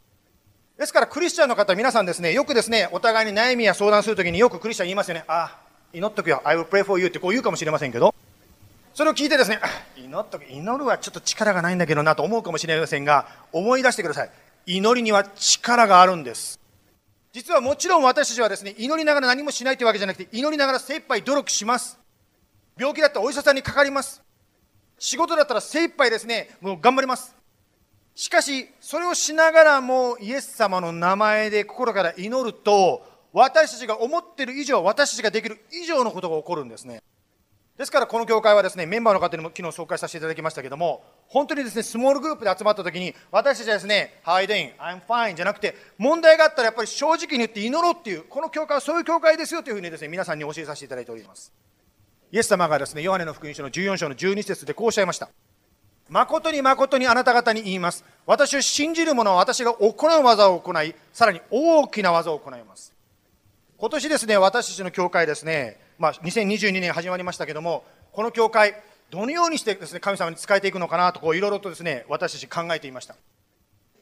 [0.77, 5.23] ですからクリスチャンの方皆さんですねよくですねお互いに悩みや相談するときによくクリスチャン言いますよね。
[5.27, 5.59] あ
[5.93, 6.41] 祈っとくよ。
[6.45, 8.15] I will pray for you ってこう言うかもしれませんけど。
[8.93, 9.59] それを聞いてですね、
[9.95, 14.29] 祈っとく、祈るはちょっと力がないんだけどなと思うかもしれませんが、思い出してください。
[14.65, 16.59] 祈りには力があるんです。
[17.33, 21.97] 実はもちろん私たちはですね、祈りながら何もしないというわけじゃなくて、祈りながら精一杯努力します。
[22.77, 24.21] 病気だったらお医者さんにかかります。
[24.99, 27.35] 仕事だったら精一杯ですね、もう頑張ります。
[28.15, 37.01] しかし、それをしながらもイエス様の名前で心から祈ると、私たちが思ってる以上、私たちができる以上のことが起こるんですね。
[37.77, 44.75] ですからこの教会はですね、メンバーの方にも昨日紹介させていただきましたけども、本当にですね、スモールグループで集まった時に、私たちはですね、How are you doing?
[44.77, 51.53] I'm fine じゃなくて、問題があったらやっぱり正直に言って祈ろうっていう、この教会はそういう教会ですよというふうにですね、皆さんに教えさせていただいております。
[52.33, 55.29] イエス様がですね、ヨハネの福音書の14章の12節でこうおっしゃいました。
[56.09, 58.03] 誠に誠にあなた方に言います。
[58.25, 62.93] 私を信じる者は私が行う技を行い、さらに大きな技を行います。
[63.77, 68.75] 今年ですね、私たちの教会ですね、まあ、2022年始まりましたけども、この教会、
[69.11, 73.15] どのようにしてですね、神様に仕えていくのかなと、こう、いろいろとですね、私たち考えていました。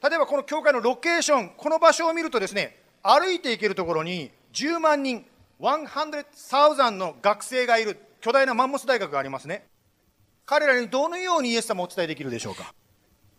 [0.07, 5.25] 例えばこの教会のロケーション、この場所を見るとですね、歩いていけるところに10万人、
[5.59, 9.65] 100,000の学生がいる巨大なマンモス大学がありますね。
[10.45, 12.71] 彼らにどのようにイエス様をお伝えできるでしょうか。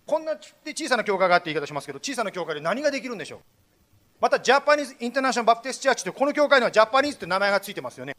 [0.07, 3.41] こんな小さな教会があって言い方しますけど、小さな教会で何ができるんでしょう
[4.21, 8.16] また、ジャパニーズ・インターナショナル・バプテスチャーチというこの教会にはジャパニーズという名前がついてますよね。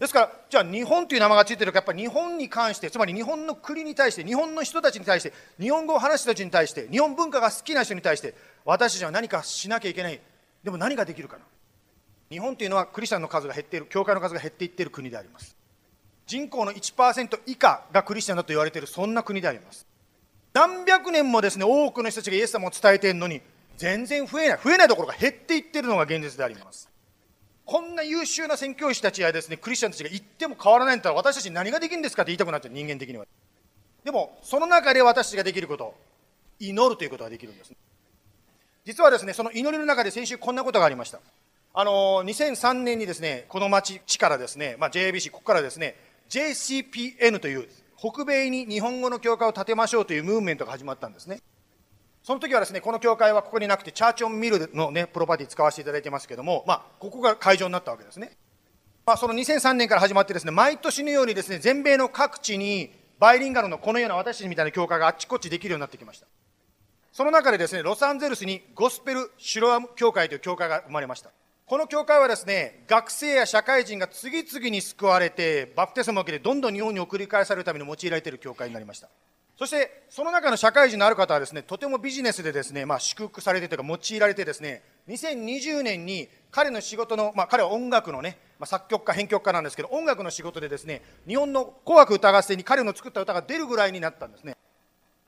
[0.00, 8.34] ですから、じゃあ日本という名前がついているから、やっぱり日本に関して、つまり日本の国に対して、日本の人たちに対して、日本語を話す人たちに対して、日本文化が好きな人に対して、
[8.64, 10.20] 私たちは何かしなきゃいけない。
[10.64, 11.44] でも何ができるかな。
[12.32, 15.56] 日本というのはクリスチャンの数が減っている教会の数が減っていっている国であります
[16.28, 19.84] 人口の1%以下がクリスチャンだと言われているそんな国であります
[20.52, 23.40] 何百年もですね多くの人たちがイエス様を伝えているのに
[23.76, 26.88] 全然増えない増えないどころか減っていっているのが現実であります
[27.64, 33.26] こんな優秀な宣教師たちやですねクリスチャンたちが言っても変わらないんだったら私たち何ができるんですかって言いたくなっちゃう人間的には。
[34.04, 35.94] でもその中で私たちができること
[36.58, 37.72] 祈るということができるんです
[38.84, 41.20] 実はですねその祈りの中で先週こんなことがありました。
[41.72, 45.94] あの2003年にですねこの町地からですね、まあ、JABC ここからですね
[46.28, 51.40] JCPN という北米に日本語の教会を建てましょうというムーブメントが始まったんですね。
[52.22, 58.36] その時はですねこの教会はここになくてチャーチョンミルのねプロパティ使わせていただいてますけどもまあここが会場になったわけですね。
[59.06, 66.26] まあ、その2003年から始まってですね毎年のようにですね全米の各地にバイリンガルのこのような私たちみたいな教会があっちこっちできるようになってきました。
[67.12, 71.30] その中でですねロサンゼルスにゴスペル・シュロアム教会という教会が生まれました。
[71.70, 79.08] この教会はですね、学生や社会人が次々に救われて、バプテスマを受けてどんどん日本に送り返されるために用いられている教会になりました。
[79.60, 94.56] そして、その中の社会人のある方はですね、とてもビジネスでですね、まあ、祝福されてというか、用いられてですね、2020年に彼の仕事の、まあ、彼は音楽のね、まあ、作曲家、編曲家なんですけど、音楽の仕事でですね、日本の紅白歌合戦に彼の作った歌が出るぐらいになったんですね。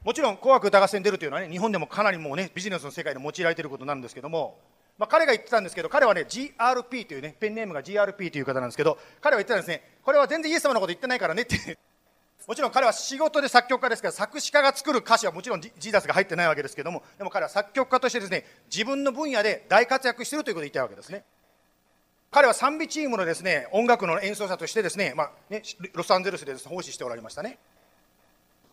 [0.02, 4.58] もちろん紅白歌合戦に出るというのはね、日本でもかなりもうね、ビジネスの世界で用いられていることなんですけども、
[4.96, 11.76] まあ、彼が言ってたんですけど、彼はね、GRP というね、ペンネームが GRP という方なんですけど、彼は言ってたんですね、これは全然イエス様のこと言ってないからねって
[12.46, 21.24] もちろん彼は仕事で作曲家ですから、作詞家が作る歌詞はもちろんジーザスが入ってないわけですけども、でも彼は作曲家としてですね、自分の分野で大活躍しているということを言いたいわけですね。
[22.30, 25.62] 彼は賛美チームのですね、音楽の演奏者としてですね、まあ、ね、
[25.92, 27.58] ロサンゼルスで奉仕しておられましたね。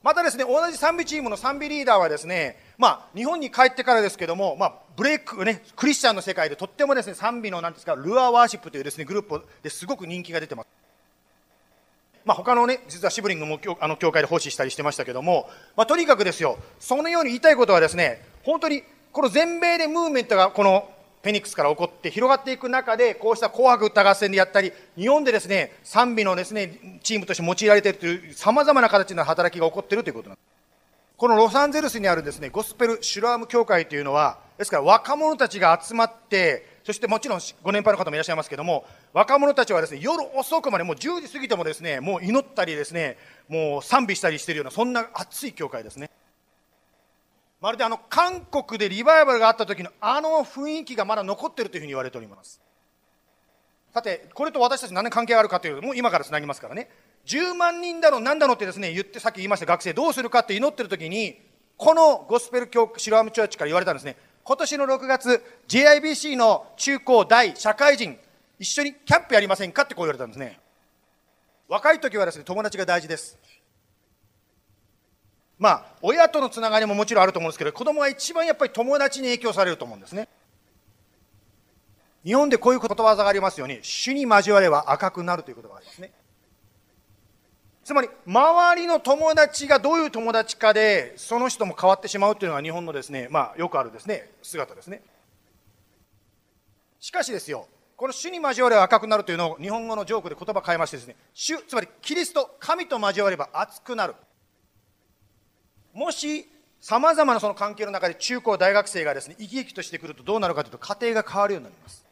[0.02, 10.68] またですね、同じ賛美チームの賛美リーダーはですね、まあ、日本に帰ってからですけども、まあ、ブレイクね、クリスチャンの世界でとってもですね、賛美のなんですか、ルアーワーシップというですね、グループですごく人気が出てます。
[12.30, 20.88] まあ、他のね、実はシブリングもあの教会で奉仕したりしてましたけども、まあ、とにかくですよ、そのように言いたいことはですね、本当にこの全米でムーブメントがこの
[21.24, 30.46] フェニックスから起こって広がっていく中で、こうした紅白歌合戦でやったり、日本でですね、賛美のですね、チームとして用いられているという様々な形の働きが起こっているということなんです。
[31.18, 38.84] このロサンゼルスにあるですね、ゴスペル・シュラーム教会というのは、ですから若者たちが集まって、そしてもちろんご年配の方もいらっしゃいますけども、
[39.14, 43.16] 若者たちはですね、夜遅くまでもう10時過ぎてもですね、もう祈ったりですね、
[43.48, 46.10] もう賛美したりしているような、そんな熱い教会ですね。
[47.62, 52.60] まるであの韓国でリバイバルがあった時のあの雰囲気がまだ残っているというふうに言われております。
[53.94, 56.90] さてこれと私たち何の関係があるかというとも今からつなぎますからね。
[57.28, 61.40] 10万人だろう何だろうってですね言ってさっき言いました学生どうするかって祈ってる時に
[61.78, 64.16] このゴスペル教シロアムチョーチから言われたんですね。
[64.44, 68.18] 今年の6月 JIBC の中高大社会人
[68.58, 70.60] 一緒にキャンプやりませんかってこう言われたんですね
[71.68, 73.38] 若い時はですね友達が大事です
[75.60, 80.30] まあ、親とのつながりももちろんあると思うんですけど、子供は一番やっぱり友達に影響されると思うんですね。
[82.24, 86.14] 日本でこういうことわざがありますように、主に交われば赤くなるということがありますね。
[87.90, 95.02] つまり、周りの友達がどういう友達かで、その人も変わってしまうというのが日本のですね、まあ、よくあるですね、姿ですね。
[97.00, 97.68] しかしですよ、
[97.98, 104.14] この主に交われば赤くなるというのを日本語のジョークで言葉変えましてですね、主、つまりキリスト、神と交われば熱くなる。
[105.92, 106.48] もし
[106.80, 112.06] さまざまなその関係の中で中高大学生がですね生き生きとしてくるとどうなるかというと家庭が変わるようになります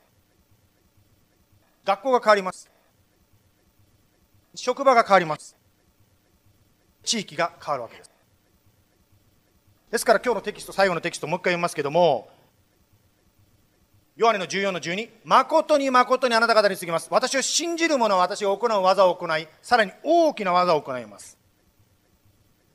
[1.85, 2.67] 学校が変わります
[4.55, 5.55] 職場が変わります
[7.07, 8.11] 地域が変わるわけです。
[9.89, 12.29] ですから今日のテキスト最後のテキストもう一回読みますけども
[14.17, 17.07] ヨハネの14の12誠に誠にあなた方に過ぎます。
[17.09, 21.37] 私を信じる者は私が行う技を行いさらに大きな技を行います。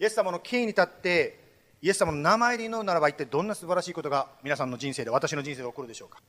[0.00, 1.38] イエス様の権威に立って
[1.82, 6.20] イエス様の名前で祈るならば一体どんな素晴らしいことが皆さんの人生で私の人生で起こるでしょうか。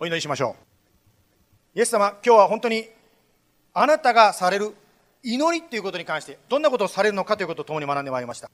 [0.00, 0.56] お祈りしましょ
[1.74, 1.78] う。
[1.78, 2.88] イエス様今日は本当に
[3.72, 4.74] あなたがされる
[5.22, 8.50] 祈りということに関してどんなことをされるのかということを共に学んでまいりました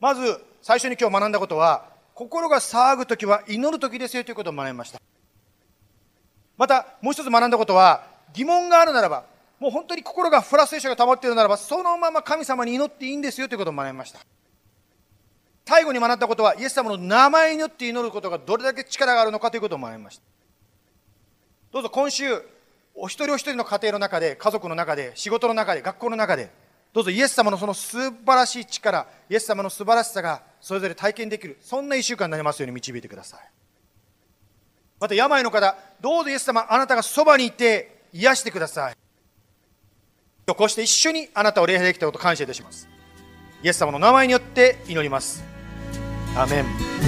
[0.00, 5.00] まず最初に今日学んだことは心が騒ぐ時は祈る時ですよということを学びました
[6.56, 9.24] またもう一つ学んだことは疑問があるならば
[9.62, 14.18] もう本当に心がフラストレーションが溜まっているならば、そのまま神様に祈っていいんですよということを学びました。
[15.64, 20.24] 最後に学んだことは、イエス様の名前によって祈ることがどれだけ力があるのかということを学びました。
[21.70, 22.42] どうぞ今週、
[22.94, 26.50] お一人お一人の家庭の中で、家族の中で、仕事の中で、学校の中で、
[26.92, 33.40] どうぞイエス様のその素晴らしい力、イエス様の素晴らしさがそれぞれ体験できる、そんな1週間になりますように導いてください。
[35.00, 38.96] また病の方、どうぞイエス様、あなたがそばにいて癒してください。
[40.46, 42.88] 今日こうして一緒にあなたを礼拝できたことを感謝いたします。
[43.62, 45.42] イエス様の名前によって祈ります。
[46.36, 47.01] アメン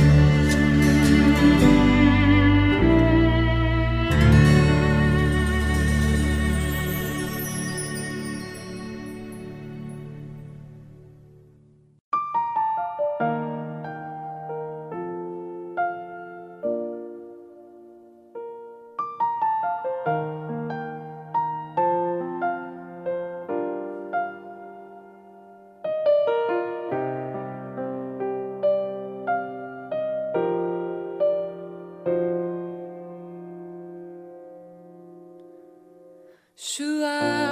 [36.57, 37.43] Shua.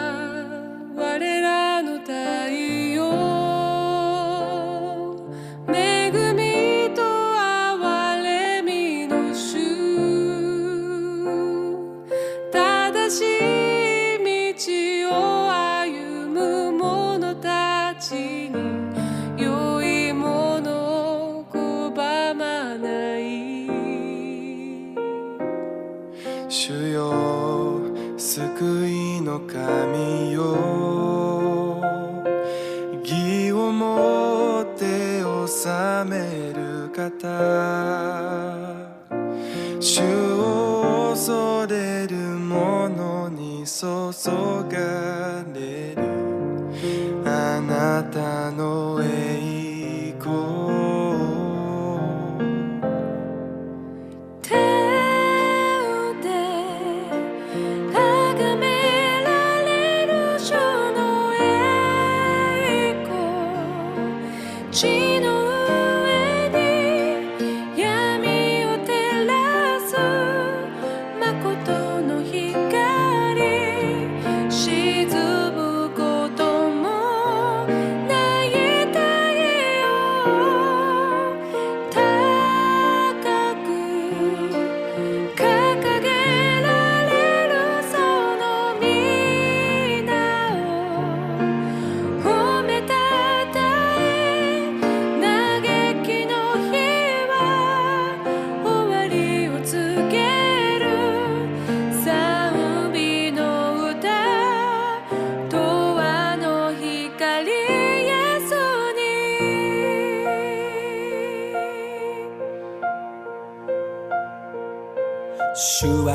[115.54, 116.14] 主は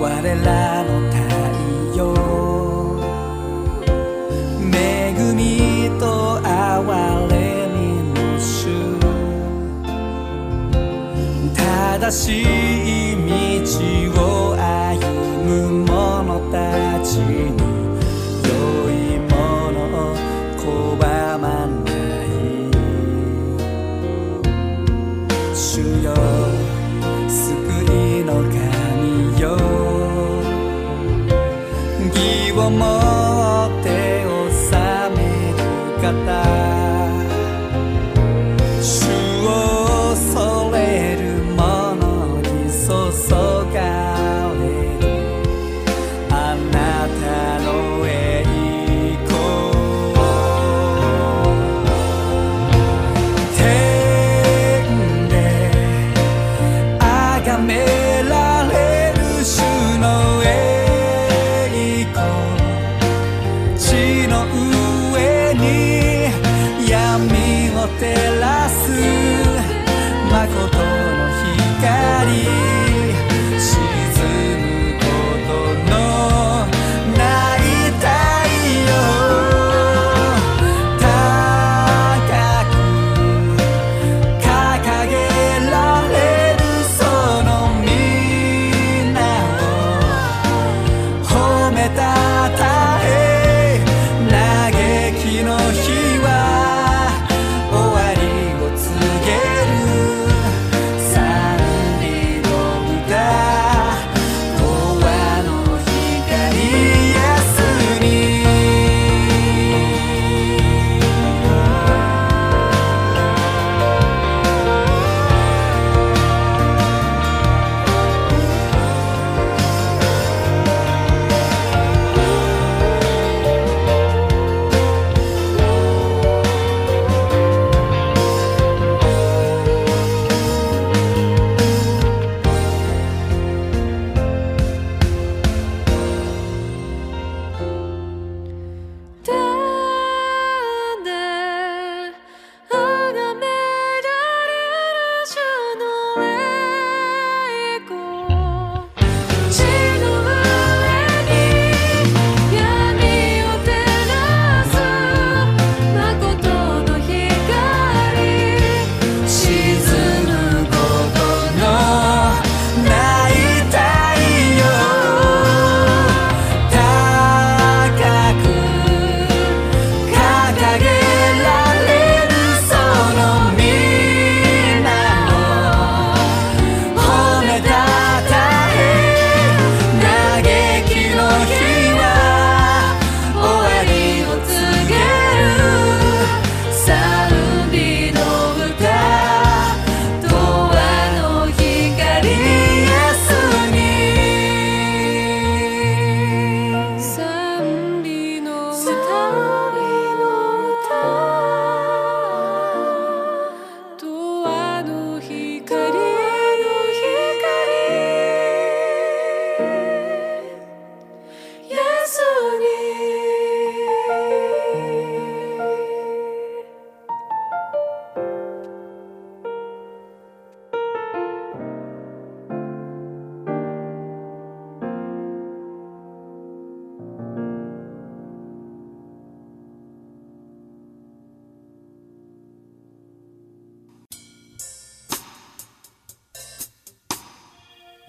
[0.00, 1.20] 我らの太
[1.98, 2.00] 陽。
[4.72, 6.80] 恵みと哀
[7.28, 7.78] れみ
[8.14, 8.72] の主。
[11.54, 13.16] 正しい
[14.14, 14.19] 道を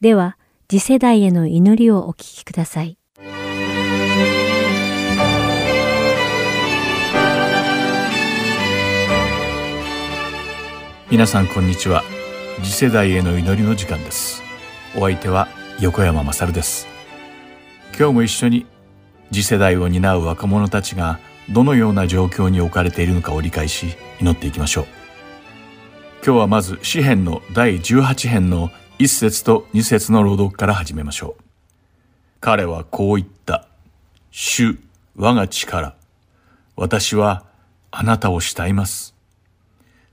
[0.00, 2.96] では、次世代への祈りをお聞きください。
[11.10, 12.02] 皆さんこんにちは。
[12.62, 14.42] 次世代への祈りの時間です。
[14.96, 15.48] お相手は
[15.80, 16.88] 横山まさるです。
[17.98, 18.64] 今日も一緒に
[19.30, 21.18] 次世代を担う若者たちが
[21.50, 23.88] どのような状況に置かれているのかを理解し
[24.18, 24.86] 祈っていきましょう。
[26.24, 28.70] 今日はまず詩編の第18編の
[29.00, 31.42] 1節と2節の朗読から始めましょう。
[32.38, 33.66] 彼はこう言った。
[34.30, 34.78] 主
[35.16, 35.96] 我が力。
[36.76, 37.46] 私は
[37.90, 39.14] あなたを慕います。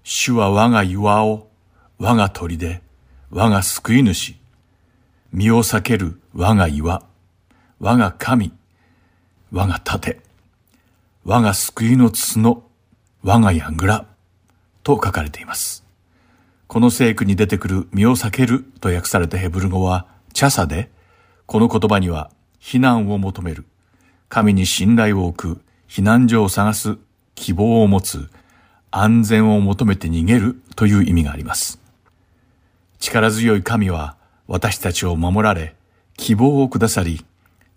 [0.05, 1.49] 主は我が岩を、
[1.99, 2.81] 我が砦、
[3.29, 4.37] 我が救い主、
[5.33, 7.03] 身を避ける我が岩、
[7.81, 8.53] 我が神、
[9.51, 10.21] 我が盾、
[11.25, 12.63] 我が救いの角、
[13.21, 14.05] 我が櫓、
[14.83, 15.86] と書かれています。
[16.67, 20.91] この聖句に出てくる身を避けると訳されたヘブル語はチャサで、
[21.45, 22.29] この言葉には
[22.61, 23.65] 避難を求める、
[24.27, 26.97] 神に信頼を置く、避難所を探す、
[27.35, 28.29] 希望を持つ、
[28.91, 31.79] 安全を求めて逃げるという意味があります。
[32.99, 35.75] 力強い神は私たちを守られ、
[36.17, 37.25] 希望をくださり、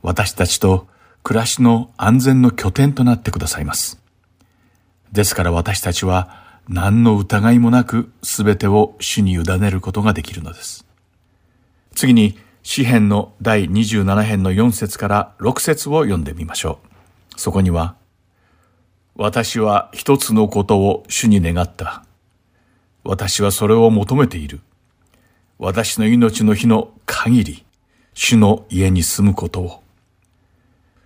[0.03, 0.88] 私たちと
[1.22, 4.01] 暮らしの安全の拠点となってくださいます。
[5.12, 10.86] ですから私たちは何の疑いもなく全てを主に委ねることができるのです。
[11.94, 17.40] 次に、詩編の第27編の4節から6節を読んでみましょう。
[17.40, 17.96] そこには、
[19.16, 22.04] 私は一つのことを主に願った。
[23.02, 24.61] 私はそれを求めている。
[25.58, 27.64] 私の命の日の限り、
[28.14, 29.82] 主の家に住むことを。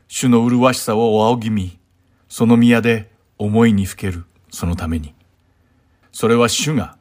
[0.08, 1.78] 主の麗しさを仰ぎ見、
[2.28, 5.13] その宮で思いにふける、そのために。
[6.14, 6.96] それは主が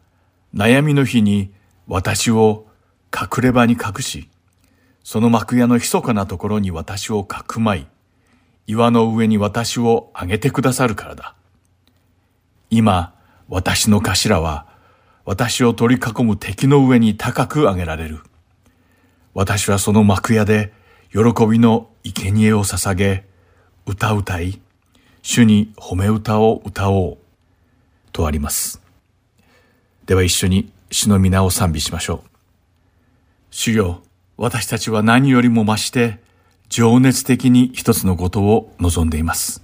[0.55, 1.53] 悩みの日に
[1.87, 2.65] 私を
[3.13, 4.27] 隠れ場に隠し、
[5.03, 7.85] その幕屋の密かなところに私をかくまい、
[8.65, 11.35] 岩の上に私を上げてくださるからだ。
[12.71, 13.13] 今、
[13.49, 14.65] 私の頭は、
[15.25, 18.21] 私を取り囲む敵の上に高く上げられる。
[19.35, 20.73] 私はその幕屋で、
[21.11, 23.25] 喜びの生贄を捧げ、
[23.85, 24.59] 歌歌い、
[25.21, 27.17] 主に褒め歌を歌おう。
[28.11, 28.82] とあります。
[30.05, 32.29] では一緒に主の皆を賛美しましょう。
[33.51, 34.01] 主よ、
[34.37, 36.19] 私たちは何よりも増して、
[36.69, 39.63] 情熱的に一つのことを望んでいます。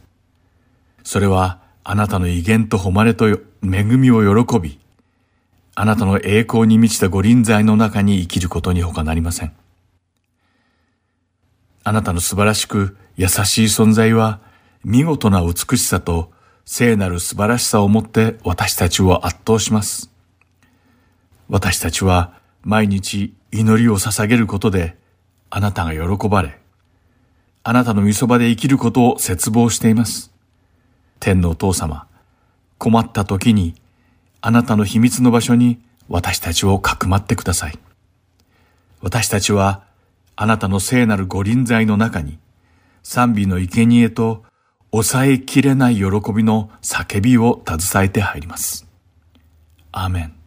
[1.04, 3.28] それはあなたの威厳と誉れと
[3.64, 4.80] 恵みを喜び、
[5.76, 9.54] あなたの栄光に満ちた御臨在の中に生きることに他なりません。
[11.84, 14.40] あなたの素晴らしく優しい存在は
[14.84, 16.32] 見事な美しさと
[16.64, 20.09] 聖なる素晴らしさをもって私たちを圧倒します。
[21.50, 24.96] 私たちは毎日祈りを捧げることで
[25.50, 26.60] あなたが喜ばれ、
[27.64, 30.32] あなたの御そばで生きることを絶望しています。
[31.20, 32.08] 天のお父様、
[32.78, 33.76] 困った時に、
[34.42, 37.80] あなたの秘密の場所に私たちをかくまってください。
[39.02, 39.84] 私たちは、
[40.36, 42.38] あなたの聖なる御臨在の中に、
[43.04, 44.46] 賛美の生贄と
[44.92, 48.88] 抑えきれない喜びの叫びを携えて入ります。
[49.92, 50.39] アーメン。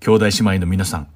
[0.00, 1.08] 兄弟姉妹の皆さん、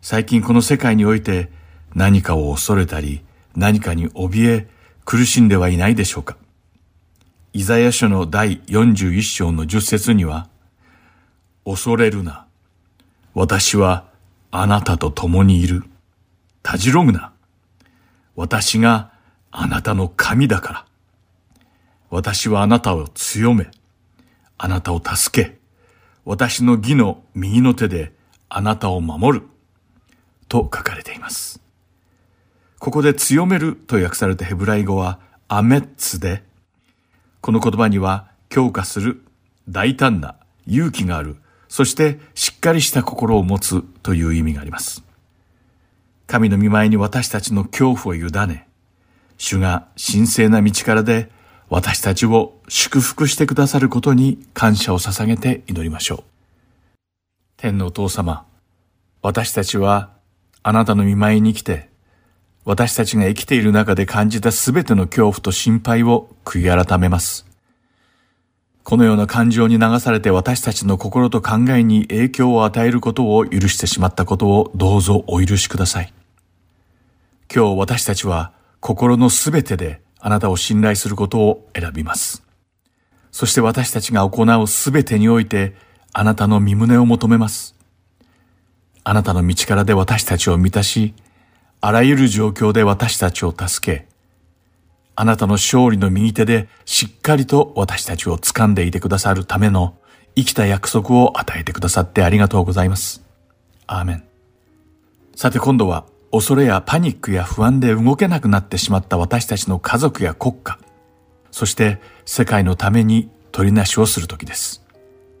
[0.00, 1.50] 最近この世界において
[1.94, 3.24] 何かを恐れたり、
[3.56, 4.68] 何かに怯え
[5.04, 6.36] 苦しんではいないでしょうか
[7.52, 10.48] イザヤ書の第41章の10節には、
[11.64, 12.46] 恐れるな。
[13.34, 14.08] 私は
[14.50, 15.84] あなたと共にいる。
[16.62, 17.32] たじろぐな。
[18.36, 19.10] 私が
[19.50, 20.86] あなたの神だから。
[22.10, 23.68] 私はあなたを強め、
[24.58, 25.58] あなたを助け、
[26.24, 28.12] 私の義の右の手で
[28.48, 29.46] あなたを守る。
[30.48, 31.60] と書かれています。
[32.78, 35.18] ここで強めると訳されたヘブライ語は
[35.48, 36.42] アメッツで、
[37.40, 39.22] この言葉には強化する、
[39.68, 40.36] 大胆な、
[40.66, 41.36] 勇気がある、
[41.68, 45.02] そしてしっかりした心を持つという意味があります。
[46.26, 48.68] 神の見舞いに私たちの恐怖を委ね、
[49.38, 51.30] 主が神聖な道からで
[51.68, 56.35] 私たちを祝福してくださることに感謝を捧げて祈りましょう。
[57.66, 58.46] 天のお父様、
[59.22, 60.10] 私たちは
[60.62, 61.88] あなたの見舞いに来て、
[62.64, 67.44] 私たちが生きている中で感じたすべての恐怖と心配を悔い改めます。
[68.84, 76.12] このような感情に流されて私たちの心と考えに影響を与えることを許してしまったことをどうぞお許しください。
[77.52, 82.44] 今日私たちは心のすべてであなたを信頼することを選びます。
[83.32, 85.74] そして私たちが行うすべてにおいて
[86.18, 87.76] あなたの身胸を求めます。
[89.04, 91.12] あなたの道からで私たちを満たし、
[91.82, 94.06] あらゆる状況で私たちを助け、
[95.14, 99.98] あなたの勝利の右手でしっかりと私たちを掴んでいてくださるための
[100.34, 103.22] 生きた約束を与えてくださってありがとうございます。
[103.86, 104.24] アーメン。
[105.34, 110.78] さて今度は恐れやパニックや不安で動けなくなってしまった私たちの家族や国家、
[111.50, 114.85] そして世界のために取りなしをする時です。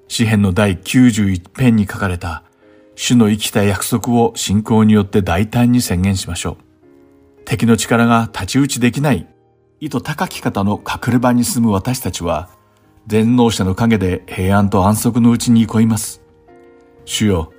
[0.08, 2.42] 詩篇の第91編に書かれた
[2.94, 7.44] 主の生きた約束を信仰によって大胆に宣言しましょう。
[7.44, 9.26] 敵の力が太刀打ちできない
[9.78, 12.48] 意図高き方の隠れ場に住む私たちは、
[13.06, 16.22] 全能者の陰で平安と安息のうちに憩います。
[17.04, 17.52] 主よ、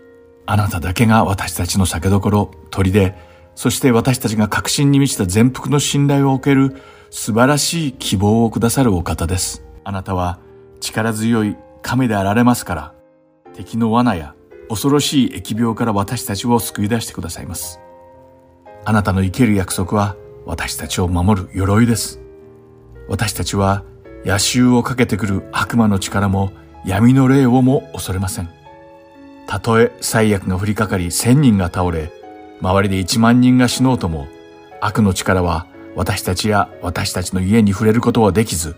[0.48, 3.14] あなただけが私たちの酒どころ、砦、
[3.54, 6.82] そして私たちが確信に満ちた全幅の信頼を受ける
[7.12, 9.64] 素晴らしい希望をくださるお方です。
[9.84, 10.40] あなたは
[10.80, 12.94] 力強い神であられますから、
[13.54, 14.36] 敵の罠や
[14.70, 17.80] 恐ろしい疫病から私たちを救い出してくださいます。
[18.86, 20.16] あなたの生ける約束は
[20.46, 22.20] 私たちを守る鎧です。
[23.10, 23.84] 私たちは
[24.26, 26.52] 野襲をかけてくる悪魔の力も
[26.86, 28.50] 闇の霊をも恐れません。
[29.46, 32.12] たとえ最悪が降りかかり千人が倒れ、
[32.62, 34.28] 周りで一万人が死のうとも、
[34.82, 38.76] 悪の力は私たちや私たちの家に触れることはできず、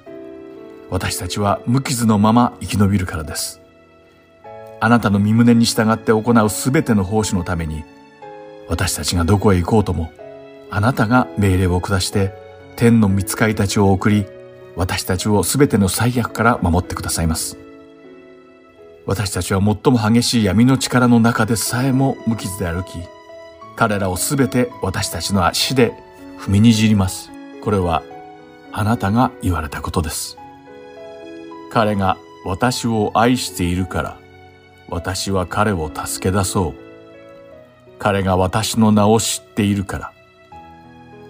[0.90, 3.62] 私たちは無傷のまま生き延びるからです。
[4.82, 7.84] あなたの身胸に従って行うすべての奉仕のために、
[8.68, 10.12] 私たちがどこへ行こうとも、
[10.72, 12.34] あなたが命令を下して
[12.76, 14.26] 天の見つかりたちを送り
[14.76, 17.58] 私たちをすべての最悪から守ってくださいます。
[19.06, 23.00] 私たちは最も激しい闇の力の中でさえも無傷で歩き
[23.76, 25.94] 彼らをすべて私たちの足で
[26.38, 27.32] 踏みにじります。
[27.64, 28.04] これは
[28.72, 30.39] あなたが言われたことです。
[31.70, 34.18] 彼が私を愛しているから
[34.88, 36.74] 私は彼を助け出そう
[38.00, 40.14] 彼が私の名を知っているから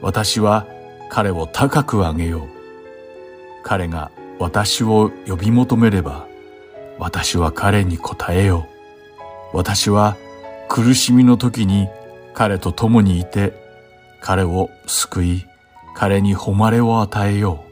[0.02, 0.66] 私は
[1.10, 2.50] 彼を高く上げよう。
[3.64, 6.28] 彼が私を呼び求めれば、
[6.98, 8.68] 私は彼に答えよ
[9.54, 9.58] う。
[9.58, 10.16] 私は
[10.70, 11.90] 苦しみの時に
[12.34, 13.54] 彼と共にいて、
[14.22, 15.46] 彼を救い、
[15.96, 17.66] 彼に誉れを与えよ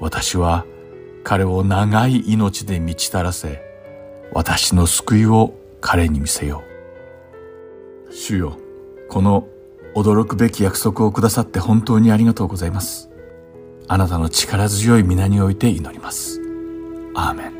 [0.00, 0.04] う。
[0.04, 0.64] 私は
[1.28, 3.60] 彼を長い命で満ちたらせ、
[4.30, 6.62] 私の救いを彼に見せよ
[8.08, 8.14] う。
[8.14, 8.56] 主よ、
[9.08, 9.48] この
[9.96, 13.10] 驚くべき約束をくださって本当にありがとうございます。
[13.88, 16.40] あなたの力強い皆において祈ります。
[17.16, 17.55] アーメン。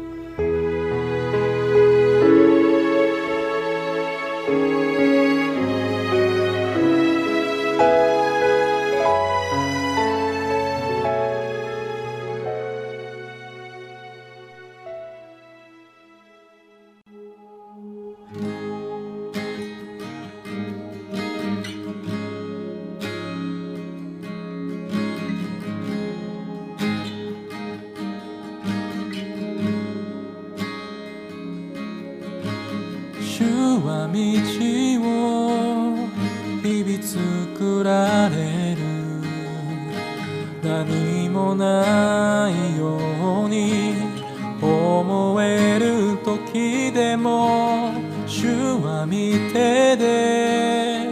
[46.26, 47.92] 時でも
[48.26, 48.48] 主
[48.82, 51.06] は見てで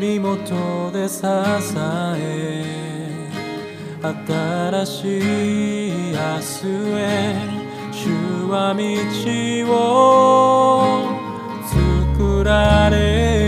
[0.00, 1.20] 身元で支
[2.16, 2.64] え
[4.02, 6.64] 新しい明日
[6.96, 7.36] へ
[7.92, 8.08] 主
[8.48, 8.82] は道
[9.70, 11.08] を
[12.16, 13.43] 作られる。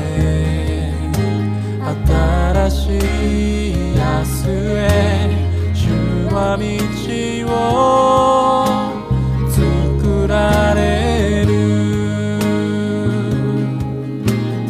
[0.00, 0.92] え
[2.06, 4.90] 新しい明日へ
[5.74, 5.80] 主
[6.32, 6.64] は道
[7.48, 7.52] を
[9.50, 11.50] 作られる。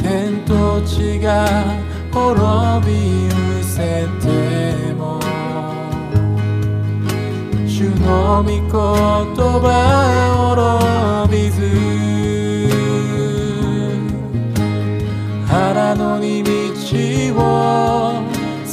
[0.02, 1.28] 天と地が
[2.12, 2.92] 滅び
[3.28, 5.18] 失せても。
[7.66, 9.66] 主の御言葉
[10.54, 11.03] 滅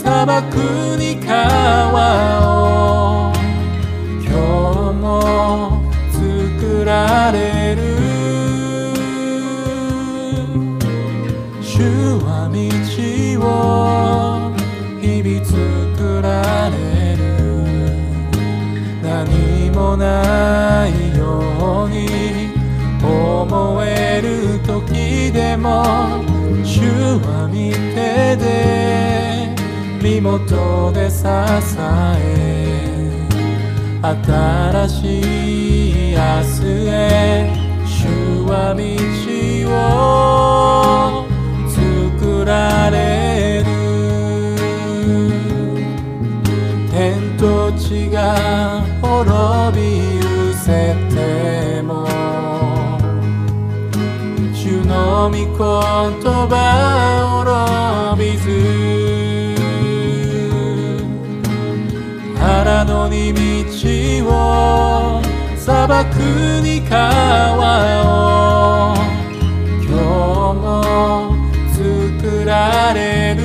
[0.04, 0.42] 砂漠
[0.98, 3.32] に川を
[4.24, 4.32] 今
[4.90, 7.82] 日も作られる。
[11.62, 11.84] 主
[12.18, 12.58] は道
[13.46, 13.48] を
[15.00, 17.22] 日々作られる。
[19.04, 22.50] 何もないように
[23.04, 25.84] 思える時でも
[26.64, 26.82] 主
[27.20, 29.31] は見てで
[30.02, 31.30] 身元で支え
[34.02, 35.22] 新し
[36.10, 37.54] い明日へ
[37.86, 38.08] 主
[38.50, 38.82] は道
[39.70, 39.78] を
[41.70, 43.66] 作られる
[46.90, 52.08] 天と地が滅び失せても
[54.54, 57.41] 主の御言葉を
[63.12, 65.22] に道を
[65.58, 66.06] 砂漠
[66.64, 68.96] に川を
[69.84, 71.36] 今日も
[71.74, 73.42] 作られる。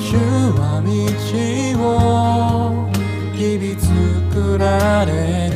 [0.00, 0.16] 主
[0.56, 0.88] は道
[1.84, 2.88] を
[3.34, 5.54] 日々作られる。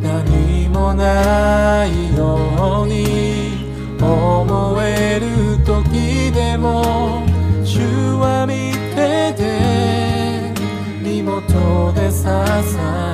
[0.00, 2.07] 何もない。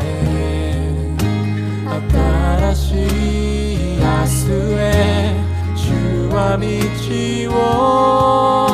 [0.03, 1.05] え
[2.75, 5.35] 新しい明日へ
[5.77, 5.83] 主
[6.31, 6.67] は道
[8.71, 8.74] を